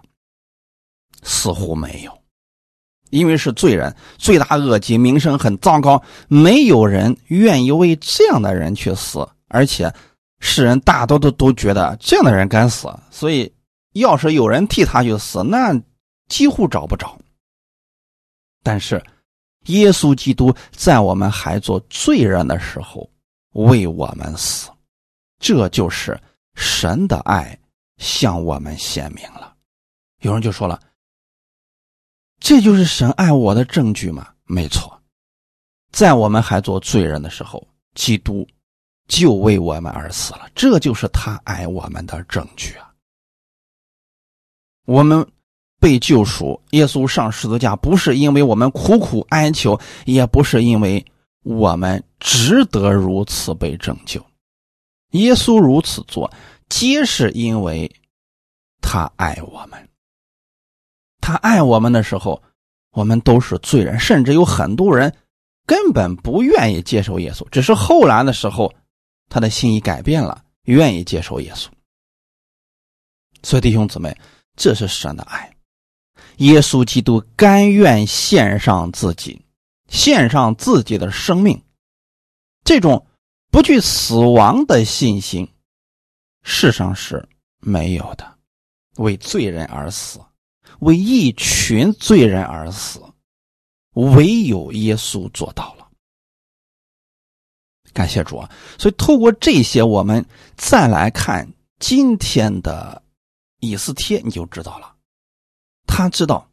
[1.25, 2.19] 似乎没有，
[3.11, 9.93] 因为是罪人，罪大恶极，名声很糟糕，没有人愿意为这样的人去死，而且
[10.39, 13.53] 世人大多都都觉得这样的人该死，所以。
[13.95, 15.75] 要是有人替他去死，那
[16.29, 17.19] 几乎找不着。
[18.63, 19.03] 但是，
[19.67, 23.11] 耶稣基督在我们还做罪人的时候
[23.53, 24.71] 为我们死，
[25.39, 26.19] 这就是
[26.55, 27.59] 神的爱
[27.99, 29.55] 向我们显明了。
[30.21, 30.81] 有人就说了
[32.41, 35.01] ：“这就是神爱我的证据吗？”没错，
[35.93, 38.47] 在我们还做罪人的时候，基督
[39.09, 42.94] 就为我们而死了，这就是他爱我们的证据啊。
[44.87, 45.27] 我们
[45.81, 51.05] 被救赎，耶稣上十字架，不是因为我们苦苦哀求，也不是因为
[51.43, 54.25] 我们值得如此被拯救。
[55.11, 56.31] 耶稣如此做，
[56.69, 57.91] 皆是因为
[58.81, 59.89] 他爱我们。
[61.21, 62.43] 他爱我们的时候，
[62.93, 65.15] 我们都是罪人，甚至有很多人
[65.67, 68.73] 根本不愿意接受耶稣，只是后来的时候，
[69.29, 71.69] 他的心意改变了，愿意接受耶稣。
[73.43, 74.15] 所以，弟兄姊妹。
[74.57, 75.53] 这是神的爱，
[76.37, 79.45] 耶稣基督甘愿献上自己，
[79.89, 81.61] 献上自己的生命，
[82.65, 83.07] 这种
[83.51, 85.53] 不惧死亡的信心，
[86.45, 88.33] 世上是没有的。
[88.97, 90.21] 为罪人而死，
[90.79, 93.03] 为一群罪人而死，
[93.95, 95.89] 唯有耶稣做到了。
[97.93, 98.51] 感谢主啊！
[98.79, 100.25] 所以透过这些，我们
[100.57, 103.03] 再来看今天的。
[103.69, 104.95] 以斯帖，你就知道了。
[105.87, 106.49] 他知道，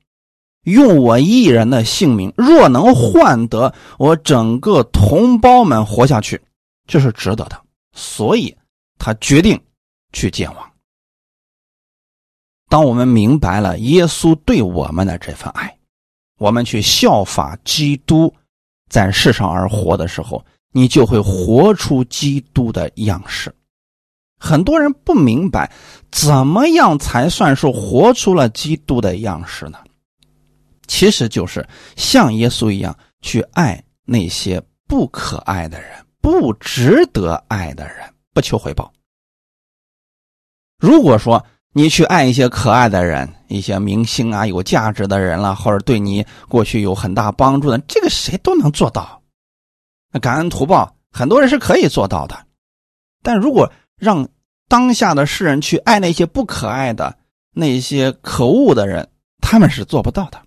[0.64, 6.42] 用我一人的性命，若能换得我整个同胞们活下去，
[6.88, 7.62] 这是值得的。
[7.94, 8.56] 所以，
[8.98, 9.60] 他决定
[10.14, 10.72] 去见王。
[12.70, 15.78] 当我们明白了耶稣对我们的这份爱，
[16.38, 18.34] 我们去效法基督
[18.90, 23.54] 在世上而活的时候，你就会活出基督的样式。
[24.40, 25.72] 很多人不明白，
[26.12, 29.80] 怎么样才算是活出了基督的样式呢？
[30.88, 38.92] 其实就是像耶稣一样去爱那些不可爱的人、不值得爱的人，不求回报。
[40.78, 49.22] 如果说你去爱一些可爱的人、一些明星啊、有价值的人了，或者对你过去有很大帮助的，这个谁都能做到。
[50.12, 52.38] 那感恩图报，很多人是可以做到的。
[53.24, 54.28] 但如果让
[54.72, 57.18] 当下的世人去爱那些不可爱的、
[57.52, 59.10] 那些可恶的人，
[59.42, 60.42] 他们是做不到的。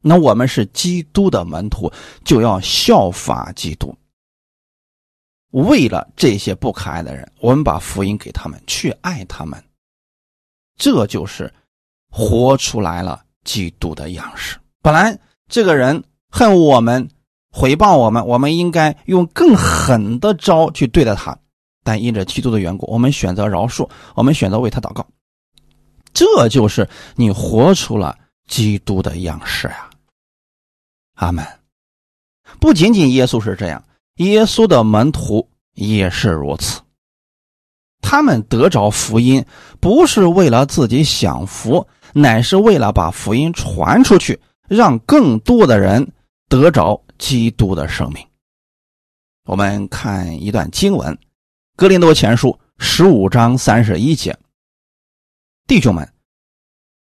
[0.00, 1.92] 那我们是基督的门徒，
[2.24, 3.92] 就要效法基督。
[5.50, 9.60] 为了这些不可爱的人，我们把福音给他们，去爱他们，
[10.76, 11.52] 这就是
[12.08, 14.56] 活出来了基督的样式。
[14.82, 17.10] 本来这个人恨我们、
[17.50, 21.36] 回报我们，我们应该用更狠的招去对待他。
[21.84, 25.06] 但因着基督的缘故，我们选择饶恕，我们选择为他祷告。
[26.12, 28.18] 这就是你活出了
[28.48, 29.90] 基督的样式呀！
[31.14, 31.46] 阿门。
[32.58, 33.84] 不仅仅耶稣是这样。
[34.16, 36.80] 耶稣的门徒也是如此，
[38.00, 39.44] 他们得着福音，
[39.80, 46.12] 不是为了自己享福，乃是为了把福音传出去，让更多的人
[46.48, 48.24] 得着基督的生命。
[49.46, 51.12] 我们看一段经文，
[51.76, 54.36] 《格林多前书》十五章三十一节
[55.66, 56.08] ：“弟兄们，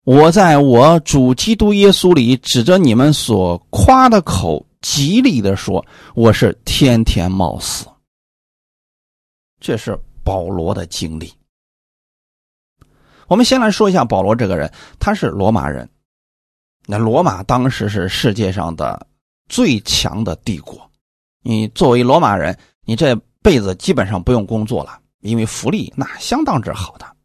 [0.04, 7.88] 我在我主基督耶稣里，指着你们所夸的口。”极力的说，我是天天冒死。
[9.60, 11.34] 这是保罗的经历。
[13.28, 15.89] 我们先来说一下保罗这个人，他是罗马人。
[16.86, 19.08] 那罗马当时是世界上的
[19.50, 20.89] 最强的帝国。
[21.41, 27.15] 你作为罗马人，你这辈子基本上不用工作了，因为福利那相当之好的，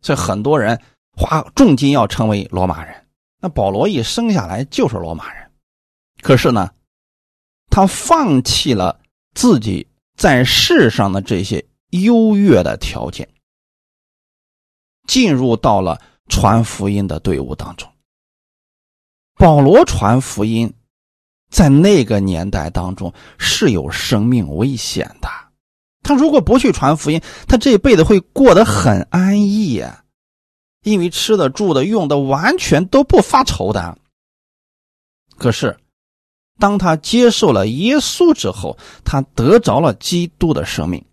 [0.00, 0.80] 所以很多人
[1.16, 2.94] 花重金要成为罗马人。
[3.40, 5.50] 那保罗一生下来就是罗马人，
[6.20, 6.70] 可是呢？
[7.68, 9.00] 他放弃了
[9.34, 9.84] 自己
[10.16, 13.28] 在世上的这些优越的条件，
[15.08, 17.92] 进入到了传福音的队伍当中。
[19.34, 20.72] 保罗传福音，
[21.50, 25.28] 在那个年代当中是有生命危险的。
[26.02, 30.04] 他如果不去传福音，他这一辈子会过得很安逸呀，
[30.82, 33.98] 因为吃的、住的、用的完全都不发愁的。
[35.36, 35.76] 可是。
[36.58, 41.04] 当他接受了耶稣之后，他得着了基督的生命，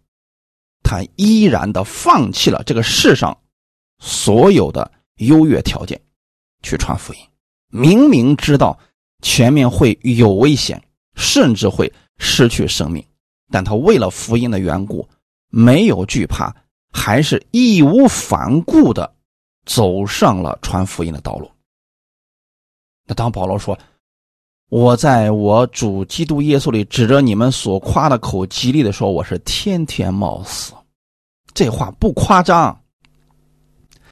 [0.84, 3.36] 他依然的放弃了这个世上
[3.97, 5.99] 所有的优越条件，
[6.62, 7.19] 去传福音。
[7.71, 8.78] 明明知道
[9.23, 10.80] 前面会有危险，
[11.15, 13.04] 甚至会失去生命，
[13.51, 15.07] 但他为了福音的缘故，
[15.49, 16.55] 没有惧怕，
[16.91, 19.13] 还是义无反顾的
[19.65, 21.49] 走上了传福音的道路。
[23.05, 23.77] 那当保罗说。
[24.71, 30.73] 我在我主基督耶稣里指着你们所夸的口，极力的说，我是天天冒死。
[31.55, 32.79] 这话不夸张，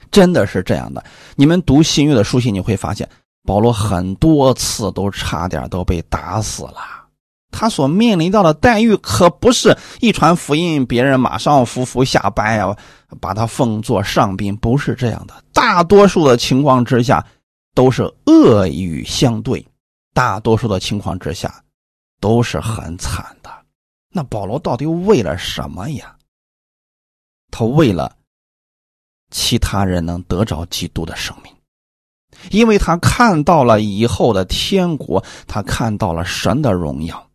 [0.10, 1.06] 真的是这样的。
[1.36, 3.08] 你们读新约的书信，你会发现
[3.43, 7.07] 保罗很多次都差点都被打死了。
[7.52, 12.76] 他所面临到的待遇可不是一传福音，别人马上服服下拜啊，
[13.20, 15.34] 把他奉作上宾，不是这样的。
[15.54, 17.26] 大多数的情况之下，
[17.74, 19.66] 都是恶语相对。
[20.14, 21.64] 大多数的情况之下，
[22.20, 23.50] 都是很惨的。
[24.10, 26.16] 那保罗到底为了什么呀？
[27.52, 28.16] 他为了
[29.32, 31.54] 其他人能得着基督的生命，
[32.52, 37.27] 因为他看到了以后的天国，他看到了神的荣耀，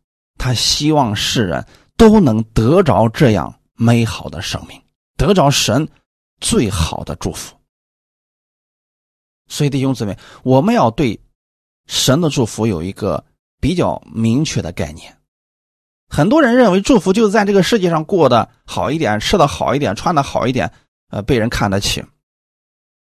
[0.43, 1.65] 他希望世人
[1.97, 4.83] 都能得着这样美好的生命，
[5.17, 5.89] 得着神
[6.41, 7.55] 最好的祝福。
[9.47, 11.21] 所以弟兄姊妹，我们要对。
[11.89, 13.25] 神的祝福有一个
[13.61, 15.17] 比较明确的概念，
[16.09, 20.73] 很多人认为祝福就是在这个世界上过得好一点，吃的好一点，穿的好一点，
[21.11, 22.03] 呃，被人看得起。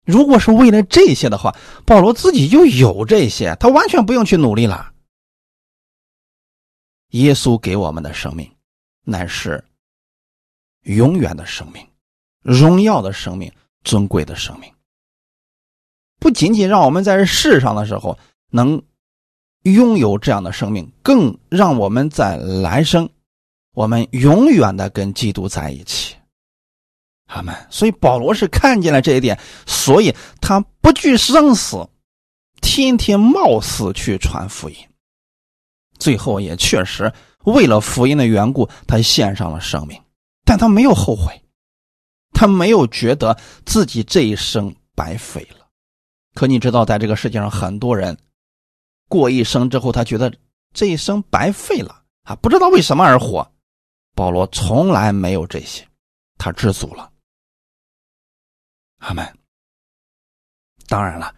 [0.03, 4.91] 如果是为了这些的话，保罗自己就有这些，他完全不用去努力了。
[7.11, 8.51] 耶稣给我们的生命，
[9.03, 9.63] 乃是
[10.81, 11.87] 永远的生命，
[12.41, 13.51] 荣耀的生命，
[13.83, 14.69] 尊贵的生命，
[16.19, 18.17] 不仅仅让我们在世上的时候。
[18.53, 18.83] 能
[19.63, 23.09] 拥有这样的生命，更让我们在来生，
[23.71, 26.17] 我们永远的跟基督在一起。
[27.27, 27.55] 阿门。
[27.69, 31.87] 所以保罗是看见了这一点，所以他不惧生死，
[32.61, 34.75] 天天冒死去传福音。
[36.01, 37.13] 最后也确实
[37.45, 40.01] 为了福音的缘故，他献上了生命，
[40.43, 41.39] 但他没有后悔，
[42.33, 43.37] 他没有觉得
[43.67, 45.67] 自己这一生白费了。
[46.33, 48.17] 可你知道，在这个世界上，很多人。
[49.07, 50.33] 过一生之后，他觉得
[50.73, 53.47] 这一生白费了啊，不知道为什么而活。
[54.15, 55.87] 保罗从来没有这些，
[56.39, 57.11] 他知足了。
[58.97, 59.37] 阿门。
[60.87, 61.35] 当然了，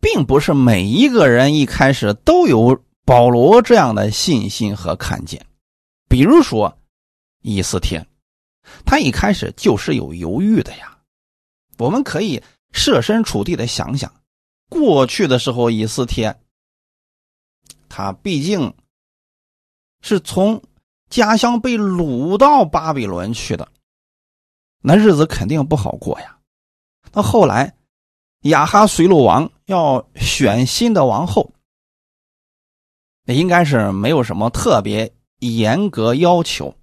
[0.00, 5.44] 并不是每一个人一开始都有保罗这样的信心和看见。
[6.08, 6.78] 比如说，
[7.40, 8.06] 以斯帖，
[8.84, 10.98] 他一开始就是有犹豫的呀。
[11.78, 12.42] 我们可以
[12.72, 14.12] 设身处地的想想，
[14.68, 16.38] 过去的时候，以斯帖，
[17.88, 18.72] 他毕竟
[20.00, 20.62] 是从
[21.08, 23.68] 家乡被掳到巴比伦去的，
[24.80, 26.38] 那日子肯定不好过呀。
[27.12, 27.74] 那后来，
[28.42, 31.52] 亚哈随鲁王要选新的王后，
[33.26, 36.74] 应该是没有什么特别严格要求，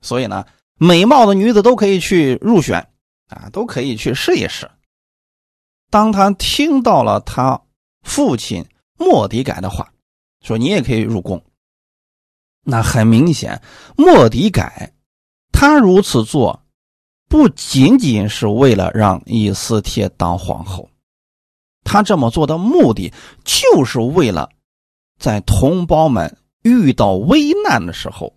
[0.00, 0.44] 所以呢，
[0.78, 2.88] 美貌的女子都可以去入选。
[3.28, 4.70] 啊，都可以去试一试。
[5.90, 7.60] 当他听到了他
[8.02, 8.64] 父亲
[8.96, 9.92] 莫迪改的话，
[10.42, 11.42] 说你也可以入宫。
[12.62, 13.60] 那很明显，
[13.96, 14.92] 莫迪改
[15.50, 16.62] 他如此做，
[17.28, 20.88] 不仅仅是为了让以斯帖当皇后，
[21.82, 24.48] 他这么做的目的，就是为了
[25.18, 28.32] 在同胞们遇到危难的时候，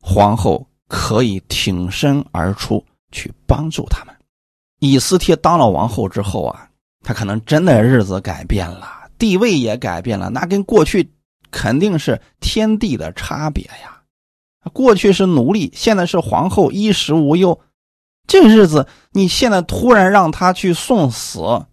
[0.00, 2.84] 皇后可以挺身而出。
[3.10, 4.14] 去帮助他们。
[4.80, 6.68] 以斯帖当了王后之后啊，
[7.02, 8.86] 他可能真的日子改变了，
[9.16, 11.10] 地位也改变了，那跟过去
[11.50, 14.02] 肯定是天地的差别呀。
[14.74, 17.58] 过去是奴隶，现在是皇后，衣食无忧。
[18.26, 21.64] 这日子，你现在突然让他去送死，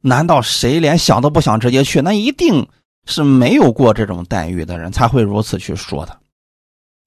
[0.00, 2.00] 难道谁连想都不想直接去？
[2.00, 2.68] 那一定
[3.08, 6.20] 是没有过这种待遇的人才会如此去说的。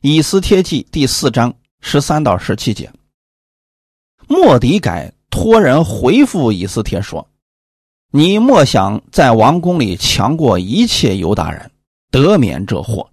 [0.01, 2.91] 以斯帖记第四章十三到十七节。
[4.27, 7.29] 莫迪改托人回复以斯帖说
[8.11, 11.71] ：“你莫想在王宫里强过一切犹大人，
[12.09, 13.07] 得免这祸。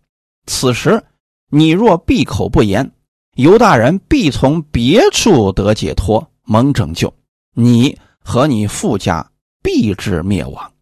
[0.46, 1.04] 此时
[1.50, 2.90] 你若闭口不言，
[3.36, 7.12] 犹大人必从别处得解脱，蒙拯救。
[7.54, 9.30] 你和你父家
[9.62, 10.72] 必至灭亡。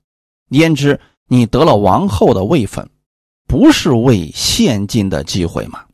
[0.50, 2.90] 焉知你得了王后的位分，
[3.46, 5.84] 不是为现今的机会吗？”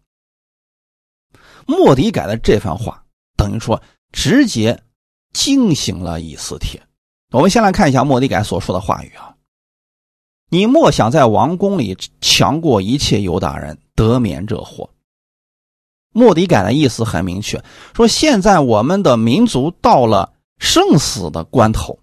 [1.66, 3.04] 莫迪改的这番话
[3.36, 3.82] 等于说。
[4.14, 4.82] 直接
[5.32, 6.82] 惊醒了以斯帖。
[7.30, 9.34] 我们先来看一下莫迪改所说的话语啊
[10.52, 14.90] ：“你莫想在王宫里强过一切犹大人，得免这祸。”
[16.12, 17.64] 莫迪改的意思很明确，
[17.96, 21.98] 说现在我们的民族到了生死的关头。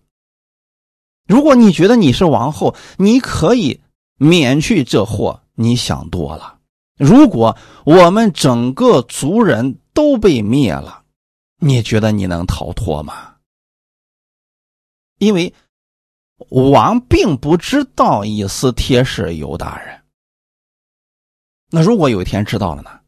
[1.29, 3.81] 如果你觉得你是王后，你可以
[4.17, 6.57] 免去这祸，你想多了。
[6.97, 7.55] 如果
[7.85, 11.03] 我们整个族人都被灭了，
[11.57, 13.35] 你觉得你能逃脱吗？
[15.19, 15.53] 因为
[16.49, 20.01] 王并不知道以斯帖是犹大人。
[21.69, 22.99] 那如果有一天知道了呢？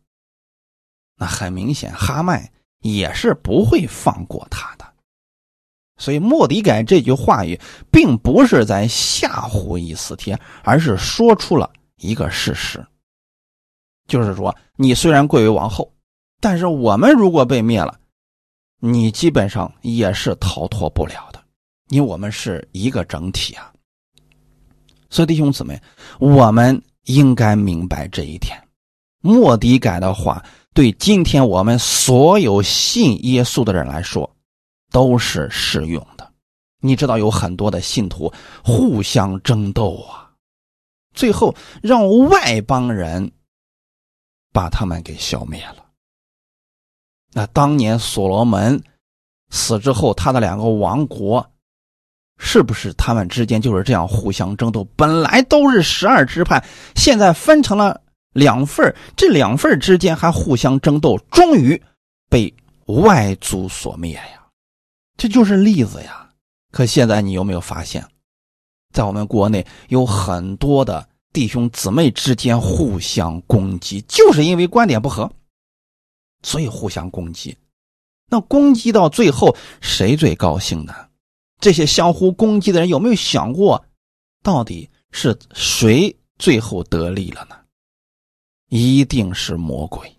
[1.15, 2.51] 那很明显，哈麦
[2.81, 4.80] 也是不会放过他的。
[6.01, 7.57] 所以莫迪改这句话语，
[7.91, 12.83] 并不是在吓唬以斯帖，而是说出了一个事实，
[14.07, 15.93] 就是说，你虽然贵为王后，
[16.39, 17.99] 但是我们如果被灭了。
[18.83, 21.39] 你基本上也是逃脱不了的，
[21.89, 23.71] 因为我们是一个整体啊。
[25.11, 25.79] 所以弟兄姊妹，
[26.17, 28.59] 我们应该明白这一点。
[29.21, 30.43] 莫迪改的话，
[30.73, 34.27] 对今天我们所有信耶稣的人来说，
[34.91, 36.31] 都是适用的。
[36.79, 38.31] 你知道，有很多的信徒
[38.63, 40.29] 互相争斗啊，
[41.13, 43.31] 最后让外邦人
[44.51, 45.85] 把他们给消灭了。
[47.33, 48.83] 那当年所罗门
[49.49, 51.49] 死之后，他的两个王国，
[52.39, 54.83] 是不是他们之间就是这样互相争斗？
[54.95, 56.65] 本来都是十二支派，
[56.95, 58.01] 现在分成了
[58.33, 61.81] 两份这两份之间还互相争斗，终于
[62.27, 62.53] 被
[62.87, 64.40] 外族所灭呀！
[65.21, 66.31] 这就是例子呀。
[66.71, 68.03] 可现在你有没有发现，
[68.91, 75.31] 在我们国内有很多的弟兄姊妹之间互相攻击，就是因为观点不合。
[76.41, 77.55] 所以互相攻击，
[78.31, 81.09] 那攻击到最后谁最高兴呢？
[81.59, 83.85] 这些相互攻击的人有没有想过，
[84.41, 87.55] 到底是谁最后得利了呢？
[88.69, 90.17] 一定是魔鬼。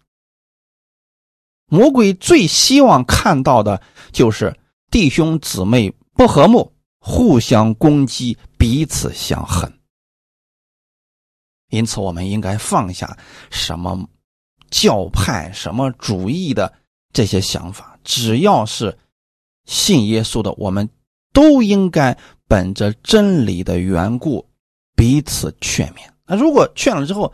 [1.67, 3.83] 魔鬼最希望看到的
[4.13, 4.57] 就是
[4.93, 6.71] 弟兄姊妹不和睦，
[7.01, 9.73] 互相攻击，彼此相恨。
[11.71, 13.17] 因此，我们应该放下
[13.51, 14.07] 什么？
[14.71, 16.71] 教派什么主义的
[17.13, 18.99] 这些想法，只要是
[19.65, 20.89] 信耶稣的，我们
[21.33, 22.17] 都应该
[22.47, 24.47] 本着真理的缘故
[24.95, 26.07] 彼此劝勉。
[26.27, 27.33] 那如果劝了之后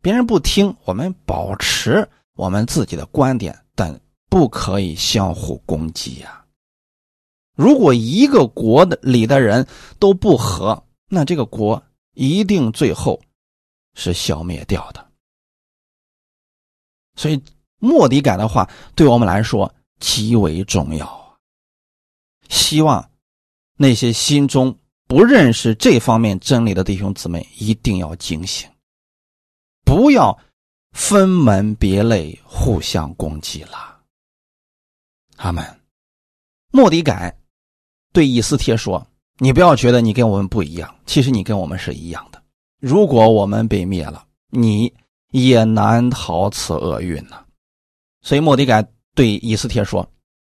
[0.00, 6.39] 别人不听，我们保持我们自己的观点，但不可以相互攻击呀。
[7.60, 11.82] 如果一个国的里的人都不和，那这个国
[12.14, 13.20] 一定最后
[13.94, 15.06] 是消灭掉的。
[17.16, 17.38] 所以
[17.78, 21.36] 莫迪改的话对我们来说极为重要啊！
[22.48, 23.10] 希望
[23.76, 24.74] 那些心中
[25.06, 28.70] 不认识这方面真理的弟兄姊妹一定要警醒，
[29.84, 30.38] 不要
[30.92, 34.00] 分门别类互相攻击了。
[35.36, 35.62] 阿门。
[36.72, 37.36] 莫迪改
[38.12, 39.06] 对以斯帖说
[39.38, 42.42] ：“你不要觉得你跟我们不一样，其实你跟我们是一样的。
[42.80, 44.92] 如果我们被灭了，你。”
[45.32, 47.36] 也难逃此厄运呢，
[48.20, 48.84] 所以莫迪改
[49.14, 50.04] 对以斯帖说：“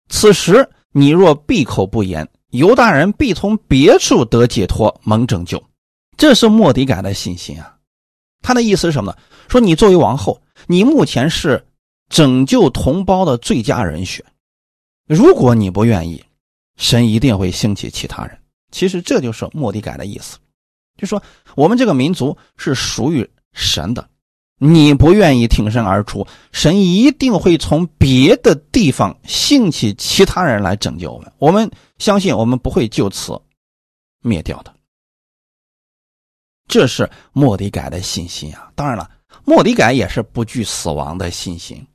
[0.09, 5.63] 此时你若闭口不言，犹大人必从别处得解脱，蒙拯救。”
[6.17, 7.77] 这是莫迪改的信心啊！
[8.41, 9.17] 他的意思是什么呢？
[9.47, 11.63] 说你作为王后，你目前是
[12.09, 14.25] 拯救同胞的最佳人选。
[15.07, 16.23] 如果你不愿意，
[16.77, 18.37] 神一定会兴起其他人。
[18.71, 20.37] 其实这就是莫迪改的意思，
[20.97, 21.21] 就说
[21.55, 24.09] 我们这个民族是属于神的。
[24.59, 31.33] 你不愿意挺身而出，神一定会从别的地方兴起其他人来拯救我们。
[31.37, 33.41] 我们相信，我们不会就此
[34.21, 34.73] 灭掉的。
[36.67, 38.71] 这是莫迪改的信心啊！
[38.73, 39.09] 当然了，
[39.43, 41.85] 莫迪改也是不惧死亡的信心。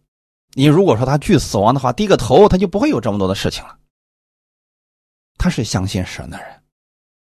[0.52, 3.78] 你如果说他惧死亡的话，低个头他就不会有这么多的事情了。
[5.38, 6.62] 他是相信神的人，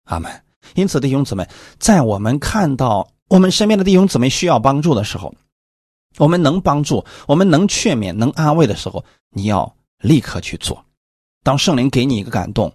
[0.05, 0.43] 阿门。
[0.75, 1.49] 因此，弟兄姊妹，
[1.79, 3.13] 在我们看到。
[3.29, 5.35] 我们身边的弟兄姊妹需要帮助的时候，
[6.17, 10.83] 我们能帮助，我们能劝勉，能安慰的时候，你要立刻去做。
[11.45, 12.75] 当圣灵给你一个感动，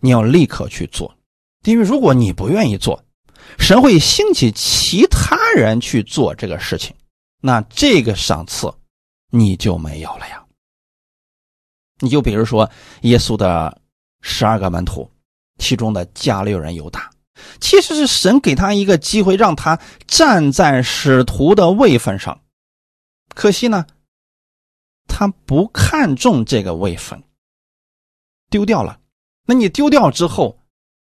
[0.00, 1.14] 你要立刻去做，
[1.64, 3.04] 因为如果你不愿意做，
[3.58, 6.96] 神会兴起其他人去做这个事情，
[7.42, 8.72] 那这个赏赐
[9.28, 10.42] 你就没有了呀。
[11.98, 12.70] 你就比如说
[13.02, 13.78] 耶稣的
[14.26, 15.08] 十二个门徒，
[15.58, 17.10] 其中的加六人犹大。
[17.60, 22.40] 其实是神给他一个机会，让他站在使徒的位分上。
[23.34, 23.84] 可惜呢，
[25.06, 27.22] 他不看重这个位分，
[28.48, 28.98] 丢掉了。
[29.46, 30.58] 那你丢掉之后，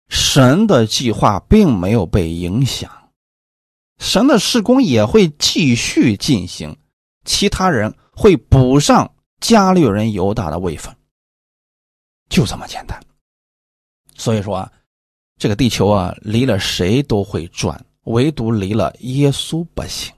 [0.09, 3.11] 神的计划并没有被影响，
[3.99, 6.75] 神的施工也会继续进行，
[7.27, 10.97] 其他人会补上加略人犹大的位分，
[12.31, 12.99] 就这么简单。
[14.21, 14.71] 所以说啊。
[15.43, 20.13] 这个地球啊，离了谁都会转，唯独离了耶稣不行。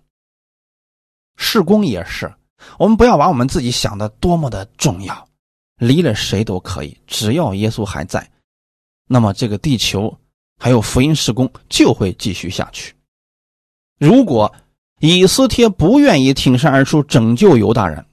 [1.37, 2.35] 事工也是，
[2.77, 5.29] 我们不要把我们自己想的多么的重要，
[5.77, 8.29] 离了谁都可以，只要耶稣还在，
[9.07, 10.13] 那么这个地球
[10.59, 12.93] 还有福音事工就会继续下去。
[14.01, 14.53] 如果
[14.99, 18.05] 以斯帖不愿意挺身而出拯救犹大人，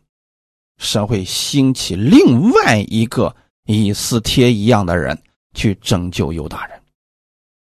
[0.77, 3.35] 神会兴起另外一个
[3.65, 5.19] 以斯帖一样的人
[5.53, 6.81] 去拯救犹大人。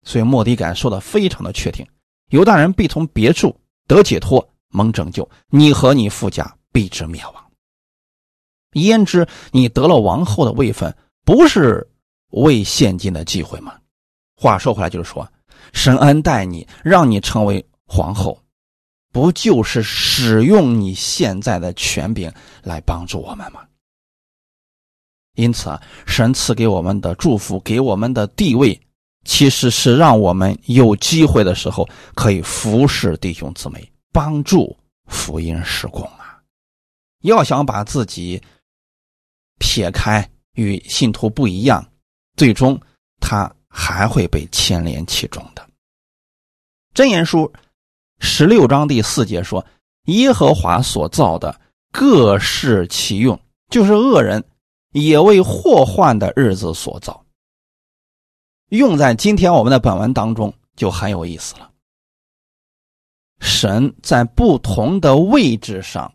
[0.03, 1.87] 所以莫迪感说的非常的确定，
[2.31, 3.55] 犹大人必从别处
[3.87, 7.35] 得解脱，蒙拯救；你和你父家必至灭亡。
[8.74, 11.87] 焉知你得了王后的位分，不是
[12.31, 13.74] 为现今的机会吗？
[14.37, 15.31] 话说回来，就是说，
[15.72, 18.41] 神恩待你，让你成为皇后，
[19.12, 23.61] 不就是使用你现在的权柄来帮助我们吗？
[25.35, 28.81] 因此啊，神赐给我们的祝福，给我们的地位。
[29.26, 34.74] 其实是让我们有机会的时候可以服侍弟兄姊妹，帮助
[35.09, 36.41] 福音施工啊！
[37.20, 38.41] 要想把自己
[39.59, 41.87] 撇开与信徒不一样，
[42.35, 42.81] 最终
[43.20, 45.68] 他还会被牵连其中的。
[46.95, 47.53] 真言书
[48.20, 49.64] 十六章第四节说
[50.09, 51.61] ：“耶和华所造的
[51.93, 54.43] 各适其用，就是恶人
[54.93, 57.24] 也为祸患的日子所造。”
[58.70, 61.70] 用在今天我们的本文当中就很有意思了。
[63.41, 66.12] 神在不同的位置上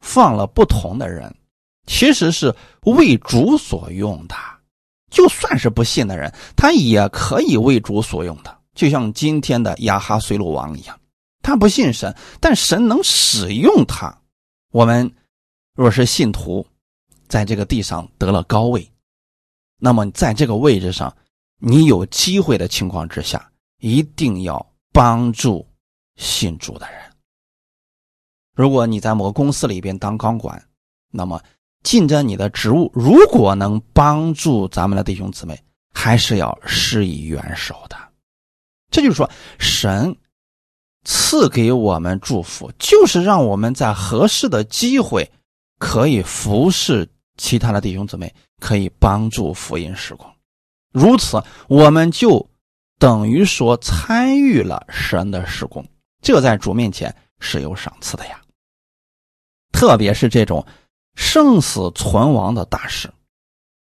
[0.00, 1.34] 放了不同的人，
[1.86, 4.34] 其实是为主所用的。
[5.10, 8.58] 就算是不信的人，他也可以为主所用的。
[8.74, 10.98] 就像今天的亚哈随鲁王一样，
[11.42, 14.16] 他不信神，但神能使用他。
[14.72, 15.12] 我们
[15.74, 16.66] 若是信徒，
[17.28, 18.90] 在这个地上得了高位，
[19.78, 21.14] 那么在这个位置上。
[21.58, 25.66] 你有机会的情况之下，一定要帮助
[26.16, 27.00] 信主的人。
[28.54, 30.62] 如果你在某个公司里边当高管，
[31.10, 31.42] 那么
[31.82, 35.58] 尽着你的职务，如果能帮助咱们的弟兄姊妹，
[35.94, 37.96] 还是要施以援手的。
[38.90, 40.14] 这就是说，神
[41.04, 45.32] 赐给我们祝福，就是让我们在合适的机会
[45.78, 50.30] 可以服侍其他的弟兄姊妹，可以帮助福音施工。
[50.92, 52.48] 如此，我们就
[52.98, 55.86] 等于说参与了神的施工，
[56.22, 58.40] 这在主面前是有赏赐的呀。
[59.72, 60.66] 特别是这种
[61.14, 63.12] 生死存亡的大事，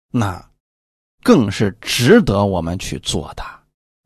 [0.09, 0.49] 那
[1.21, 3.43] 更是值得我们去做的。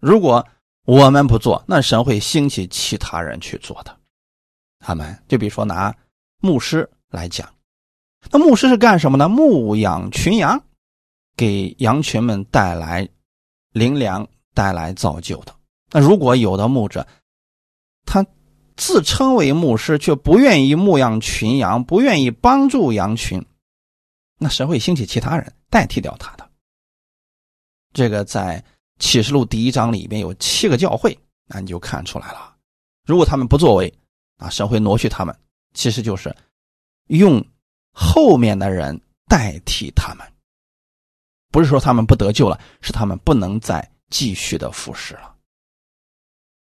[0.02, 0.46] 如果
[0.84, 3.98] 我们不做，那神会兴起其他人去做的。
[4.80, 5.96] 他们就比如说拿
[6.40, 7.50] 牧师来讲，
[8.32, 9.30] 那牧师是干什么呢？
[9.30, 10.62] 牧养群羊，
[11.36, 13.08] 给羊群们带来
[13.72, 15.56] 灵粮，带来造就的。
[15.92, 17.08] 那如果有的牧者，
[18.06, 18.26] 他
[18.76, 23.44] 自称为牧师，却不愿意牧养群羊，不愿意帮助羊群，
[24.38, 26.50] 那神会兴起其他人代替掉他的。
[27.94, 28.64] 这个在。
[29.00, 31.16] 启示录第一章里面有七个教会，
[31.46, 32.56] 那你就看出来了。
[33.06, 33.94] 如果他们不作为，
[34.38, 35.40] 啊，神会挪去他们，
[35.76, 36.36] 其实就是
[37.10, 37.40] 用
[38.00, 40.28] 后面的人代替他们。
[41.50, 45.34] 不是说他们不得救了，是他们不能再继续的服侍了。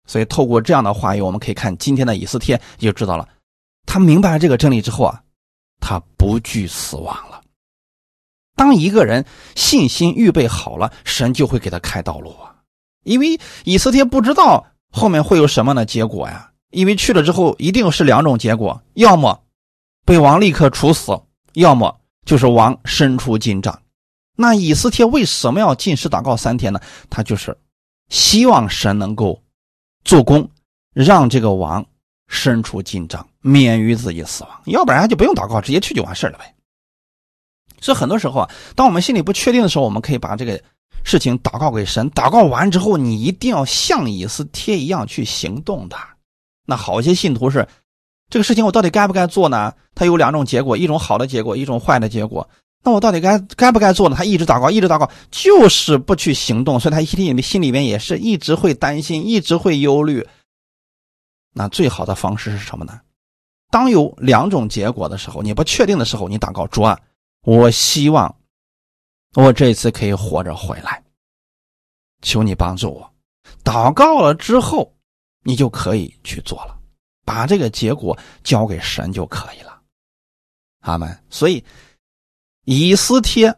[0.06, 3.28] 所以透过这样的话语，我们可以看今天的以斯帖，就知道了，
[3.84, 5.22] 他明白了这个真理之后啊，
[5.80, 7.42] 他不惧死亡了。
[8.56, 9.24] 当一个人
[9.54, 12.56] 信心预备好了，神就会给他开道路啊！
[13.04, 16.50] 因为以色列不知道后面会有什么样的结果呀。
[16.70, 19.42] 因为去了之后，一定是两种结果：要么
[20.08, 21.20] 被王立刻处死，
[21.52, 23.82] 要么就是王伸出金杖。
[24.34, 26.80] 那以斯帖为什么要进食祷告三天呢？
[27.10, 27.54] 他就是
[28.08, 29.42] 希望神能够
[30.04, 30.48] 做工，
[30.94, 31.84] 让这个王
[32.26, 34.62] 伸出金杖，免于自己死亡。
[34.64, 36.54] 要不然就不用祷告，直接去就完事了呗。
[37.78, 40.58] 所以很多时候啊，当我们心里不确定的时候，我们可以把这个
[41.04, 42.10] 事情祷告给神。
[42.12, 45.98] 祷告完之后，你一定要像以斯帖一样去行动的。
[46.64, 47.68] 那好些信徒是，
[48.30, 49.74] 这个事情我到底该不该做呢？
[49.94, 52.48] 它有两种结果，一种好的结果，一种坏的结果。
[52.84, 54.16] 那我到底该该不该做呢？
[54.16, 60.26] 他一直祷告，一直祷告，就是不去行动，所以他心里心里面也是一直会担心，一直会忧虑。
[61.54, 63.00] 那最好的方式是什么呢？
[63.70, 66.98] 当有两种结果的时候，你不确定的时候，你祷告主啊。
[67.42, 68.36] 我希望
[69.34, 71.02] 我这次可以活着回来，
[72.22, 73.10] 求你帮助我。
[73.64, 74.94] 祷告了之后，
[75.42, 76.77] 你就可以去做了，
[77.28, 79.78] 把这个结果交给神就可以了。
[80.80, 81.16] 阿门。
[81.28, 81.62] 所以，
[82.64, 83.54] 以斯帖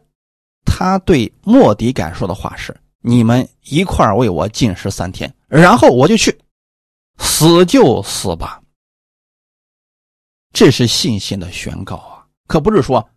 [0.65, 6.37] 他对莫迪改说的话是：“你们一块为我禁食三天，然后我就去，
[7.17, 8.61] 死就死吧。”
[10.53, 13.07] 这是信心的宣告啊，可不是说。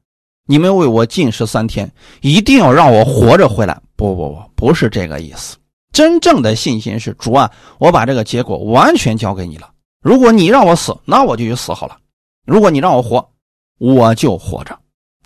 [0.47, 1.91] 你们为我禁食三天，
[2.21, 3.81] 一定要让我活着回来。
[3.97, 5.57] 不不不，不是这个意思。
[5.91, 9.73] 真正的信心是主啊，我把这个结果完全交给你了。
[10.05, 11.97] 如果你让我死，那我就去死好了；
[12.45, 13.27] 如果你让我活，
[13.79, 14.79] 我就活着。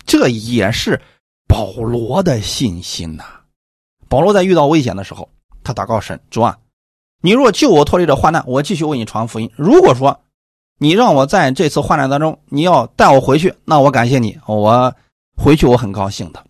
[0.05, 1.01] 这也是
[1.49, 3.25] 保罗的信心呐。
[4.07, 5.27] 保罗在遇到危险的时候，
[5.65, 6.57] 他祷告神：主啊，
[7.21, 9.51] 你若救我脱离这患难，我继续为你传福音。
[9.57, 10.21] 如果说
[10.77, 14.95] 你让我在这次患难当中，你要带我回去，那我感谢你，我。
[15.41, 16.45] 回去我很高兴的。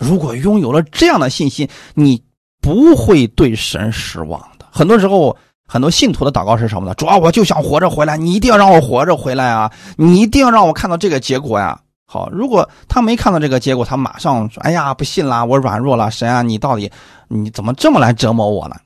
[0.00, 2.20] 如果拥有了这样的信心，你
[2.60, 4.66] 不会对神失望的。
[4.72, 6.94] 很多时候，很多信徒的祷告是什么呢？
[6.94, 9.70] 主要我就想活着回来，你一定要让我活着回来啊！
[9.96, 11.80] 你一定要让我看到这个结果呀！
[12.08, 16.88] 好，如果他没看到这个结果，他马上说：“哎呀，不信啦，我软弱了，神啊，你到底
[17.26, 18.76] 你怎么这么来折磨我呢？”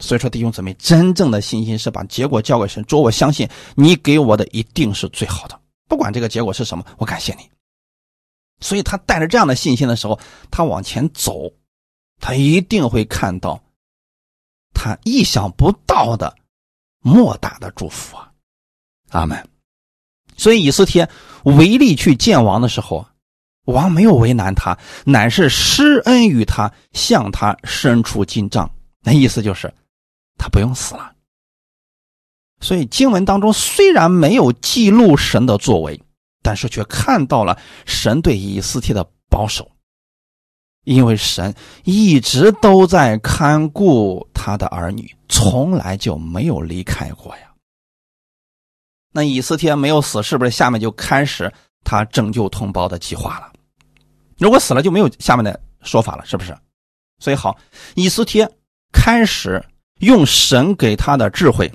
[0.00, 5.58] 所以说，弟兄姊妹，真正的信心是把结果交给神，主，我相信你给我的一定是最好的，
[5.88, 7.48] 不管这个结果是什么，我感谢你。
[8.60, 10.18] 所以他带着这样的信心的时候，
[10.50, 11.48] 他往前走，
[12.20, 13.60] 他一定会看到
[14.78, 16.32] 他意想不到的
[17.00, 18.30] 莫大的祝福啊！
[19.10, 19.48] 阿门。
[20.36, 21.08] 所以以斯帖
[21.42, 23.04] 唯力去见王的时候，
[23.64, 28.70] 王没有为难他，乃是施恩于他，向他伸出金杖。
[29.02, 29.74] 那意思就是
[30.38, 31.12] 他不用死了。
[32.60, 36.00] 所以经文当中虽然没有记录神的作为。
[36.40, 39.70] 但是却看到了神对以斯帖的保守，
[40.88, 47.52] 因为神一直都在看顾他的儿女，从来就没有离开过呀。
[49.12, 51.52] 那以斯帖没有死，是不是下面就开始
[51.84, 53.52] 他拯救同胞的计划了？
[54.38, 56.56] 如果死了，就没有下面的说法了，是不是？
[57.18, 57.58] 所以好，
[57.94, 58.50] 以斯帖
[58.90, 59.62] 开始
[60.00, 61.70] 用神给他的智慧，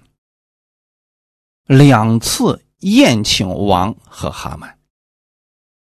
[1.66, 2.60] 两次。
[2.80, 4.78] 宴请王和哈曼，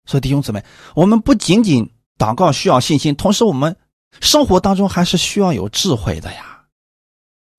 [0.07, 0.61] 所以弟兄姊妹，
[0.97, 1.89] 我们不仅仅
[2.21, 3.75] 祷告需要信心，同时我们
[4.21, 6.66] 生活当中还是需要有智慧的呀。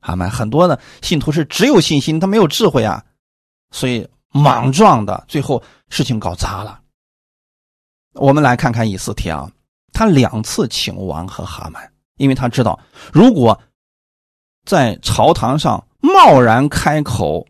[0.02, 0.30] 阿门。
[0.30, 3.04] 很多的信徒是只有信心，他没有智慧啊，
[3.72, 6.80] 所以莽撞的，最后事情搞砸了。
[8.14, 9.50] 我们来看看以斯帖啊，
[9.94, 12.80] 他两次请王和哈曼，因为他知道，
[13.12, 13.60] 如果
[14.64, 17.48] 在朝堂上贸然开口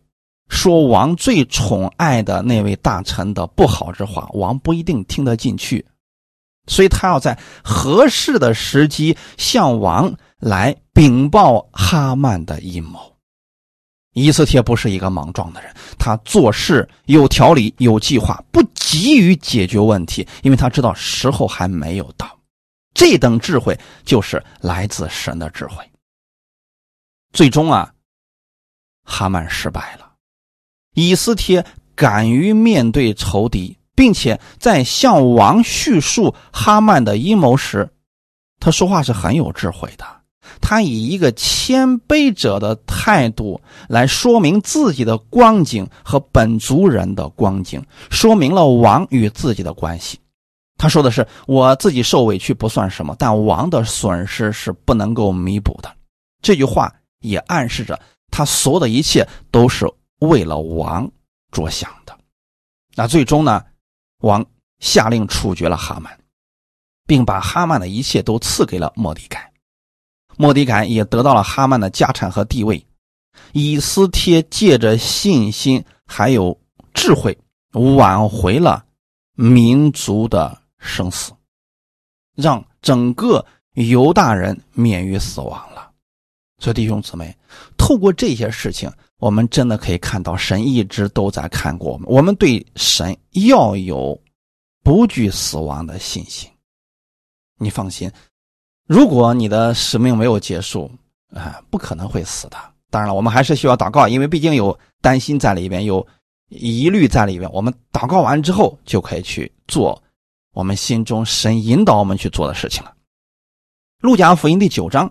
[0.48, 5.84] 说王最宠爱的那位大臣的不好之话，王不一定听得进去，
[6.66, 13.16] 所以他要在合适的时机向王来禀报哈曼的阴谋。
[14.14, 22.38] 以斯帖不是一个莽撞的人，他做事有条理、有计划，不急于解决问题，因为他知道时候还没有到。
[22.92, 25.76] 这等智慧就是来自神的智慧。
[27.32, 27.90] 最终啊，
[29.02, 30.12] 哈曼失败了。
[30.94, 37.88] 以斯帖敢于面对仇敌，并且在向王叙述哈曼的阴谋时，
[38.58, 40.04] 他说话是很有智慧的。
[40.60, 47.80] 他以一个谦卑者的态度来说明自己的光景和本族人的光景，
[48.10, 50.18] 说明了王与自己的关系。
[50.76, 55.88] 他说的是：“我自己受委屈不算什么，但王的损失是不能够弥补的。”
[56.42, 58.00] 这句话也暗示着
[58.32, 59.86] 他所有的一切都是
[60.18, 61.08] 为了王
[61.52, 62.18] 着想的。
[62.96, 63.62] 那最终呢，
[64.22, 64.44] 王
[64.80, 66.18] 下令处决了哈曼，
[67.06, 69.52] 并把哈曼的一切都赐给了莫迪改。
[70.36, 72.84] 莫迪改也得到了哈曼的家产和地位。
[73.52, 76.58] 以斯帖借着信心还有
[76.94, 77.36] 智慧，
[77.72, 78.84] 挽回了
[79.34, 81.32] 民族的生死，
[82.34, 85.90] 让整个犹大人免于死亡了。
[86.58, 87.36] 所以弟兄姊妹，
[87.76, 88.90] 透过这些事情，
[89.22, 92.08] 我们真的可以看到，神一直都在看过我们。
[92.10, 93.16] 我们对神
[93.46, 94.20] 要有
[94.82, 96.50] 不惧死亡的信心。
[97.56, 98.10] 你放心。
[98.88, 100.90] 如果你的使命没有结束，
[101.32, 102.56] 啊，不可能会死的。
[102.90, 106.04] 当然了，我们还是需要祷告，因为毕竟有担心在里边，有
[106.48, 107.48] 疑虑在里边。
[107.52, 110.02] 我们祷告完之后，就可以去做
[110.52, 112.92] 我们心中神引导我们去做的事情了。
[114.00, 115.08] 路加福音第九章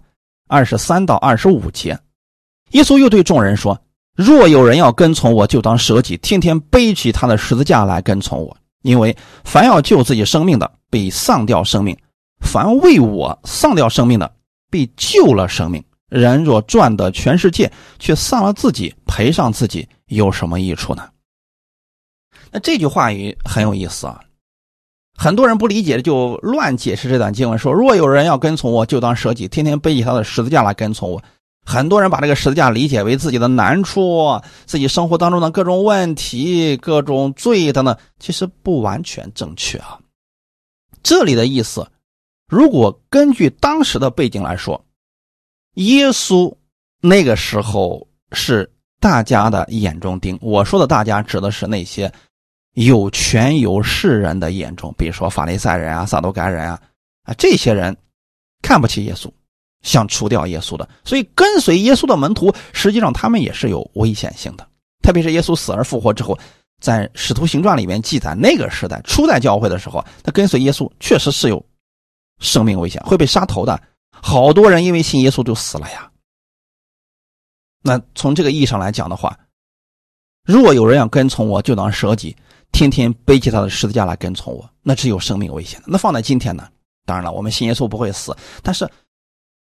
[0.49, 1.97] 二十三到二十五节，
[2.71, 3.81] 耶稣又对众人说
[4.15, 8.57] ：“若有人要跟从我，就当舍己，天天背起他的十字架来跟从我。
[8.83, 11.97] 因为凡要救自己生命的，必丧掉生命。”
[12.41, 14.33] 凡为我丧掉生命的，
[14.71, 15.83] 必救了生命。
[16.09, 21.07] 人若赚得全世界，却丧了自己，赔上自己，有什么益处呢？
[22.51, 24.19] 那这句话语很有意思啊！
[25.15, 31.21] 很多人不理解，就乱解释这段经文，说：若有人要跟从我，就当舍己，天天背起他的十字架来跟从我。
[31.65, 39.99] 很多人把这个十字架理解为自己的难处、自己生活当中的各种问题、各种罪等等，其实不完全正确啊。
[41.03, 41.87] 这里的意思。
[42.47, 44.83] 如果根据当时的背景来说，
[45.75, 46.53] 耶稣
[46.99, 50.37] 那个时候是大家的眼中钉。
[50.41, 52.11] 我说的大家指的是那些
[52.73, 56.81] 有权有势人的眼中，比如说法利赛人啊、撒都该人啊
[57.23, 57.95] 啊，这些人
[58.61, 59.31] 看不起耶稣，
[59.81, 60.87] 想除掉耶稣的。
[61.03, 64.67] 所以跟随耶稣的门徒，实际上他们也是有危险性的。
[65.01, 66.37] 特别是耶稣死而复活之后，
[66.79, 71.63] 在使徒行传里面记载，那个时代初代教会的时候，他跟随耶稣确实是有。
[72.43, 73.79] 生命危险会被杀头的，
[74.09, 76.09] 好多人因为信耶稣就死了呀。
[77.83, 79.37] 那从这个意义上来讲的话，
[80.47, 82.35] 如果有人要跟从我，就当舍己，
[82.71, 85.85] 天天背起他的十字架来跟从我，那是有生命危险的。
[85.87, 86.67] 那放在今天呢？
[87.05, 88.89] 当然了，我们信耶稣不会死，但是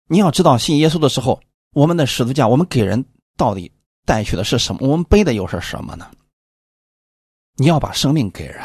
[0.09, 1.41] 你要知道，信耶稣的时候，
[1.73, 3.05] 我们的十字架，我们给人
[3.37, 3.71] 到底
[4.05, 4.89] 带去的是什么？
[4.89, 6.11] 我们背的又是什么呢？
[7.57, 8.63] 你要把生命给人，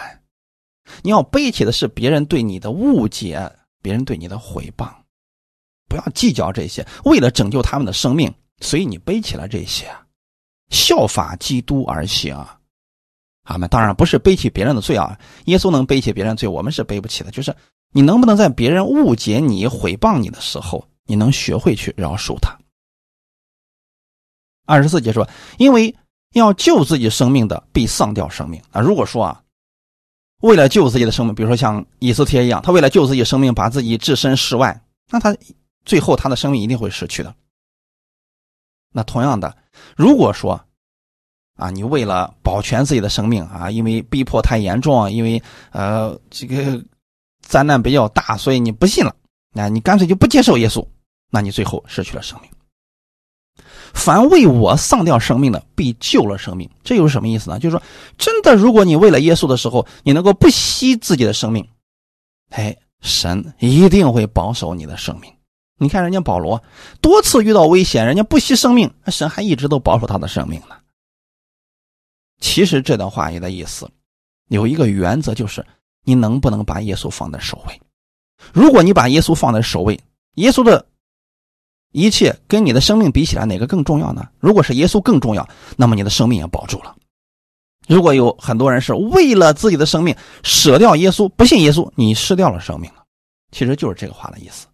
[1.01, 3.51] 你要背起的是别人对你的误解。
[3.83, 4.89] 别人对你的回谤，
[5.89, 6.87] 不要计较这些。
[7.03, 9.93] 为了拯救他们的生命，所以你背起了这些，
[10.69, 12.33] 效法基督而行。
[13.43, 15.19] 啊，们当然不是背起别人的罪啊。
[15.47, 17.31] 耶稣能背起别人罪，我们是背不起的。
[17.31, 17.53] 就是
[17.91, 22.58] 你能不能在别人误解你、毁谤你的时候，你能学会去饶恕他？
[24.66, 25.28] 二十四节说
[25.58, 25.95] ：“因为
[26.34, 29.39] 要救自己生命的，必丧掉生命。”啊，如果说啊。
[30.41, 34.78] 为了救自己的生命，比如说像以斯帖一样，他为了救自己生命，把自己置身事外，
[35.10, 35.34] 那他
[35.86, 37.34] 最后他的生命一定会失去的。
[38.91, 39.56] 那同样的，
[39.95, 40.60] 如果说
[41.56, 45.41] 啊，你为了保全自己的生命啊，因为逼迫太严重啊，因为
[45.72, 46.84] 呃这个
[47.39, 49.16] 灾难比较大，所以你不信了，
[49.54, 50.86] 那你干脆就不接受耶稣，
[51.30, 52.49] 那你最后失去了生命。
[53.93, 56.68] 凡为我丧掉生命的，必救了生命。
[56.84, 57.60] 这又是什么意思呢？
[57.60, 57.84] 就是说，
[58.18, 61.70] 真的，如果你为了耶稣的时候，你能够不惜自己的生命，
[62.49, 65.32] 哎，神一定会保守你的生命。
[65.78, 66.64] 你看人家保罗
[67.01, 70.76] 多次遇到危险，人家不惜生命，神还一直都保守他的生命呢。
[72.39, 73.89] 其实这段话语的意思
[74.49, 75.64] 有一个原则，就是
[76.04, 77.80] 你能不能把耶稣放在首位。
[78.51, 79.99] 如果你把耶稣放在首位，
[80.35, 80.85] 耶稣的
[81.91, 84.27] 一切跟你的生命比起来，哪个更重要呢？
[84.39, 86.95] 如果是耶稣更重要，那么你的生命也保住了。
[87.87, 93.03] 如果有很多人是为了自己的生命舍掉耶稣，不信耶稣，你失掉了生命了。
[93.51, 94.67] 其实就是这个话的意思。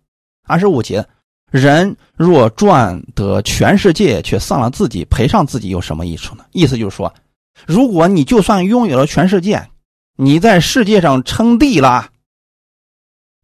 [0.47, 1.05] 二十五节，
[1.51, 6.45] 人若赚得全世界，却丧了自己，赔上自己有什么益处呢？
[6.51, 7.13] 意思就是说，
[7.65, 9.67] 如果你就算拥有了全世界，
[10.15, 12.09] 你在世界上称帝了，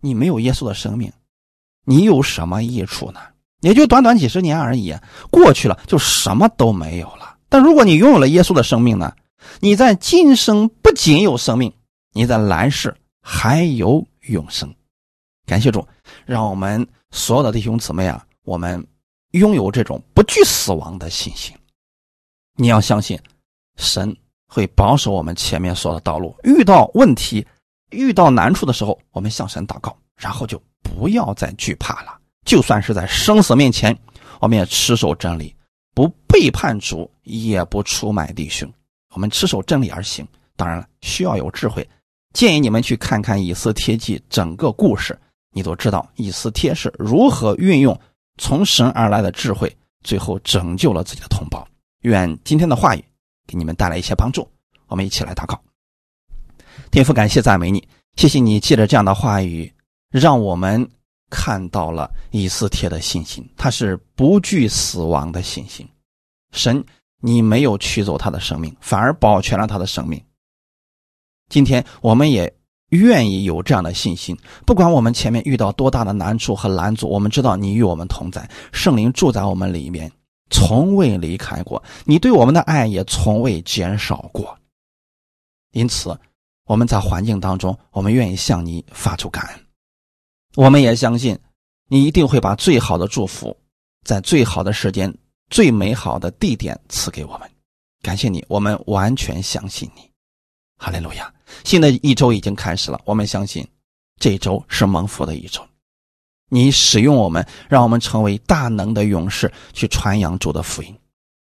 [0.05, 1.11] 你没有耶稣的生命，
[1.83, 3.19] 你有什么益处呢？
[3.61, 4.95] 也就短短几十年而已，
[5.31, 7.37] 过去了就什么都没有了。
[7.49, 9.11] 但如果你拥有了耶稣的生命呢？
[9.59, 11.73] 你在今生不仅有生命，
[12.13, 14.71] 你在来世还有永生。
[15.47, 15.87] 感谢主，
[16.25, 18.85] 让我们所有的弟兄姊妹啊，我们
[19.31, 21.55] 拥有这种不惧死亡的信心。
[22.57, 23.19] 你要相信，
[23.77, 24.15] 神
[24.47, 26.35] 会保守我们前面所有的道路。
[26.43, 27.45] 遇到问题、
[27.91, 32.17] 遇到难处的时候，我们向神祷告，然后就不要再惧怕了。
[32.45, 33.97] 就算是在生死面前，
[34.39, 35.55] 我们也持守真理，
[35.93, 38.71] 不背叛主，也不出卖弟兄。
[39.13, 41.87] 我们持守真理而行，当然了，需要有智慧。
[42.33, 45.17] 建议你们去看看《以斯帖记》整个故事，
[45.53, 47.97] 你都知道以斯帖是如何运用
[48.37, 49.73] 从神而来的智慧，
[50.03, 51.65] 最后拯救了自己的同胞。
[52.01, 53.03] 愿今天的话语
[53.47, 54.47] 给你们带来一些帮助。
[54.87, 55.59] 我们一起来祷告。
[56.91, 59.71] 天父，感谢赞美你，谢谢你借着这样的话语，
[60.09, 60.87] 让我们
[61.29, 65.87] 看到了以斯帖的信心，他是不惧死亡的信心。
[66.51, 66.83] 神。
[67.21, 70.21] 你没有取走他的生命，反而保全了他的生命。
[71.49, 72.53] 今天我们也
[72.89, 80.11] 愿意有这样的信心，不管我们前面遇到多大的难处和拦阻，我们知道你与我们同在，圣灵住在我们里面，
[80.51, 81.81] 从未离开过。
[82.03, 84.55] 你对我们的爱也从未减少过。
[85.71, 86.15] 因此，
[86.65, 89.59] 我们在环境当中，我们愿意向你发出感恩。
[90.55, 91.37] 我们也相信，
[91.87, 93.55] 你一定会把最好的祝福，
[94.03, 95.13] 在最好的时间。
[95.51, 97.47] 最美好的地点赐给我们，
[98.01, 100.09] 感谢你，我们完全相信你，
[100.75, 101.31] 哈利路亚！
[101.63, 103.65] 新的一周已经开始了，我们相信
[104.19, 105.61] 这一周是蒙福的一周。
[106.49, 110.97] 你使用我们，让我们成为大能的勇士，去传扬主的福音。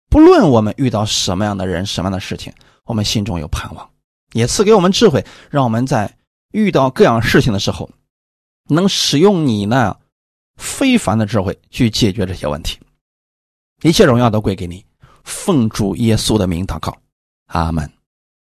[0.09, 2.51] 不论我们遇到什么样的人、什么样的事情，
[2.83, 3.89] 我们心中有盼望，
[4.33, 6.17] 也赐给我们智慧，让我们在
[6.51, 7.89] 遇到各样事情的时候，
[8.69, 9.97] 能使用你那
[10.57, 12.77] 非凡的智慧去解决这些问题。
[13.81, 14.85] 一切荣耀都归给你，
[15.23, 16.97] 奉主耶稣的名祷告，
[17.47, 17.89] 阿门。